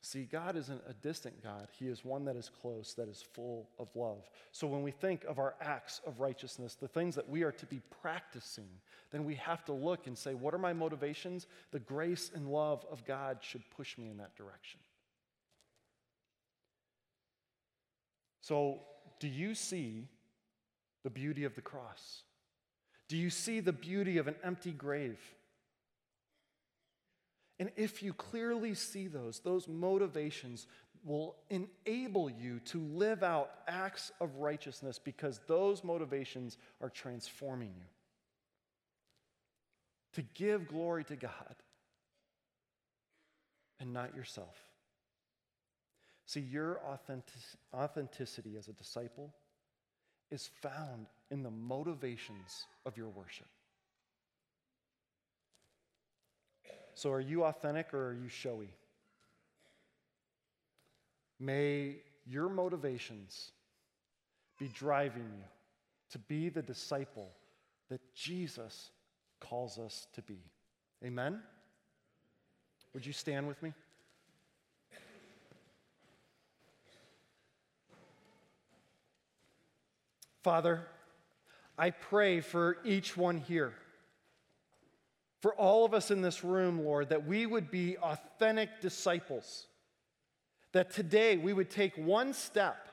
See, 0.00 0.24
God 0.24 0.56
isn't 0.56 0.80
a 0.88 0.94
distant 0.94 1.42
God. 1.42 1.68
He 1.78 1.86
is 1.86 2.02
one 2.02 2.24
that 2.24 2.36
is 2.36 2.50
close, 2.62 2.94
that 2.94 3.10
is 3.10 3.22
full 3.34 3.68
of 3.78 3.88
love. 3.94 4.30
So 4.52 4.66
when 4.66 4.82
we 4.82 4.90
think 4.90 5.24
of 5.24 5.38
our 5.38 5.54
acts 5.60 6.00
of 6.06 6.18
righteousness, 6.18 6.76
the 6.76 6.88
things 6.88 7.14
that 7.16 7.28
we 7.28 7.42
are 7.42 7.52
to 7.52 7.66
be 7.66 7.82
practicing, 8.00 8.70
then 9.10 9.26
we 9.26 9.34
have 9.34 9.66
to 9.66 9.74
look 9.74 10.06
and 10.06 10.16
say, 10.16 10.32
what 10.32 10.54
are 10.54 10.58
my 10.58 10.72
motivations? 10.72 11.46
The 11.72 11.80
grace 11.80 12.30
and 12.34 12.48
love 12.48 12.86
of 12.90 13.04
God 13.04 13.38
should 13.42 13.68
push 13.76 13.98
me 13.98 14.08
in 14.08 14.16
that 14.16 14.34
direction. 14.34 14.80
So, 18.48 18.80
do 19.20 19.28
you 19.28 19.54
see 19.54 20.08
the 21.04 21.10
beauty 21.10 21.44
of 21.44 21.54
the 21.54 21.60
cross? 21.60 22.22
Do 23.06 23.18
you 23.18 23.28
see 23.28 23.60
the 23.60 23.74
beauty 23.74 24.16
of 24.16 24.26
an 24.26 24.36
empty 24.42 24.72
grave? 24.72 25.20
And 27.58 27.70
if 27.76 28.02
you 28.02 28.14
clearly 28.14 28.72
see 28.72 29.06
those, 29.06 29.40
those 29.40 29.68
motivations 29.68 30.66
will 31.04 31.36
enable 31.50 32.30
you 32.30 32.60
to 32.60 32.80
live 32.80 33.22
out 33.22 33.50
acts 33.66 34.12
of 34.18 34.36
righteousness 34.36 34.98
because 34.98 35.42
those 35.46 35.84
motivations 35.84 36.56
are 36.80 36.88
transforming 36.88 37.74
you. 37.76 37.84
To 40.14 40.22
give 40.32 40.68
glory 40.68 41.04
to 41.04 41.16
God 41.16 41.54
and 43.78 43.92
not 43.92 44.16
yourself. 44.16 44.67
See, 46.28 46.40
your 46.40 46.78
authentic- 46.80 47.58
authenticity 47.72 48.58
as 48.58 48.68
a 48.68 48.74
disciple 48.74 49.32
is 50.30 50.46
found 50.46 51.06
in 51.30 51.42
the 51.42 51.50
motivations 51.50 52.66
of 52.84 52.98
your 52.98 53.08
worship. 53.08 53.46
So, 56.92 57.10
are 57.12 57.20
you 57.20 57.44
authentic 57.44 57.94
or 57.94 58.08
are 58.10 58.14
you 58.14 58.28
showy? 58.28 58.68
May 61.40 62.02
your 62.26 62.50
motivations 62.50 63.52
be 64.58 64.68
driving 64.68 65.32
you 65.34 65.44
to 66.10 66.18
be 66.18 66.50
the 66.50 66.60
disciple 66.60 67.30
that 67.88 68.02
Jesus 68.14 68.90
calls 69.40 69.78
us 69.78 70.06
to 70.12 70.20
be. 70.20 70.42
Amen? 71.02 71.40
Would 72.92 73.06
you 73.06 73.14
stand 73.14 73.48
with 73.48 73.62
me? 73.62 73.72
Father, 80.48 80.80
I 81.76 81.90
pray 81.90 82.40
for 82.40 82.78
each 82.82 83.18
one 83.18 83.36
here, 83.36 83.74
for 85.42 85.54
all 85.54 85.84
of 85.84 85.92
us 85.92 86.10
in 86.10 86.22
this 86.22 86.42
room, 86.42 86.86
Lord, 86.86 87.10
that 87.10 87.26
we 87.26 87.44
would 87.44 87.70
be 87.70 87.98
authentic 87.98 88.80
disciples. 88.80 89.66
That 90.72 90.90
today 90.90 91.36
we 91.36 91.52
would 91.52 91.68
take 91.68 91.98
one 91.98 92.32
step, 92.32 92.88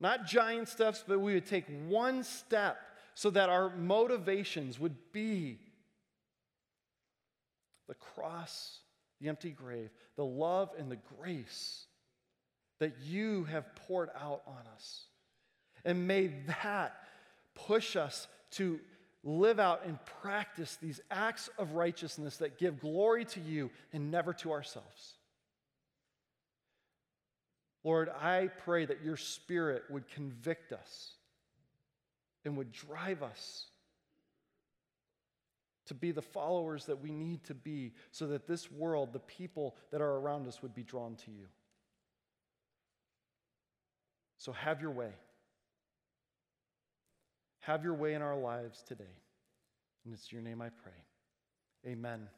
not 0.00 0.26
giant 0.26 0.66
steps, 0.66 1.04
but 1.06 1.20
we 1.20 1.34
would 1.34 1.46
take 1.46 1.66
one 1.86 2.24
step 2.24 2.78
so 3.14 3.30
that 3.30 3.48
our 3.48 3.70
motivations 3.76 4.80
would 4.80 4.96
be 5.12 5.60
the 7.86 7.94
cross, 7.94 8.80
the 9.20 9.28
empty 9.28 9.50
grave, 9.50 9.90
the 10.16 10.24
love 10.24 10.70
and 10.76 10.90
the 10.90 10.98
grace 11.16 11.86
that 12.80 12.94
you 13.04 13.44
have 13.44 13.72
poured 13.76 14.10
out 14.20 14.42
on 14.48 14.64
us. 14.74 15.06
And 15.84 16.06
may 16.06 16.28
that 16.46 16.94
push 17.54 17.96
us 17.96 18.28
to 18.52 18.80
live 19.22 19.60
out 19.60 19.84
and 19.84 19.98
practice 20.22 20.76
these 20.80 21.00
acts 21.10 21.50
of 21.58 21.72
righteousness 21.72 22.38
that 22.38 22.58
give 22.58 22.80
glory 22.80 23.24
to 23.26 23.40
you 23.40 23.70
and 23.92 24.10
never 24.10 24.32
to 24.32 24.52
ourselves. 24.52 25.14
Lord, 27.84 28.08
I 28.08 28.48
pray 28.64 28.84
that 28.84 29.02
your 29.04 29.16
spirit 29.16 29.84
would 29.90 30.08
convict 30.08 30.72
us 30.72 31.12
and 32.44 32.56
would 32.56 32.72
drive 32.72 33.22
us 33.22 33.66
to 35.86 35.94
be 35.94 36.12
the 36.12 36.22
followers 36.22 36.86
that 36.86 37.02
we 37.02 37.10
need 37.10 37.42
to 37.44 37.54
be 37.54 37.92
so 38.12 38.28
that 38.28 38.46
this 38.46 38.70
world, 38.70 39.12
the 39.12 39.18
people 39.18 39.76
that 39.90 40.00
are 40.00 40.16
around 40.16 40.46
us, 40.46 40.62
would 40.62 40.74
be 40.74 40.84
drawn 40.84 41.16
to 41.16 41.30
you. 41.30 41.46
So 44.38 44.52
have 44.52 44.80
your 44.80 44.92
way. 44.92 45.10
Have 47.60 47.84
your 47.84 47.94
way 47.94 48.14
in 48.14 48.22
our 48.22 48.36
lives 48.36 48.82
today. 48.86 49.04
And 50.04 50.14
it's 50.14 50.32
your 50.32 50.42
name 50.42 50.62
I 50.62 50.68
pray. 50.68 51.90
Amen. 51.92 52.28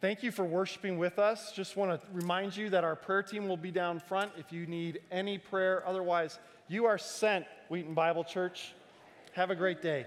Thank 0.00 0.22
you 0.22 0.30
for 0.30 0.44
worshiping 0.44 0.98
with 0.98 1.18
us. 1.18 1.52
Just 1.52 1.76
want 1.76 2.00
to 2.00 2.06
remind 2.12 2.56
you 2.56 2.68
that 2.70 2.84
our 2.84 2.94
prayer 2.94 3.22
team 3.22 3.48
will 3.48 3.56
be 3.56 3.70
down 3.70 3.98
front 3.98 4.32
if 4.36 4.52
you 4.52 4.66
need 4.66 5.00
any 5.10 5.38
prayer. 5.38 5.82
Otherwise, 5.86 6.38
you 6.68 6.84
are 6.84 6.98
sent, 6.98 7.46
Wheaton 7.68 7.94
Bible 7.94 8.24
Church. 8.24 8.74
Have 9.32 9.50
a 9.50 9.54
great 9.54 9.82
day. 9.82 10.06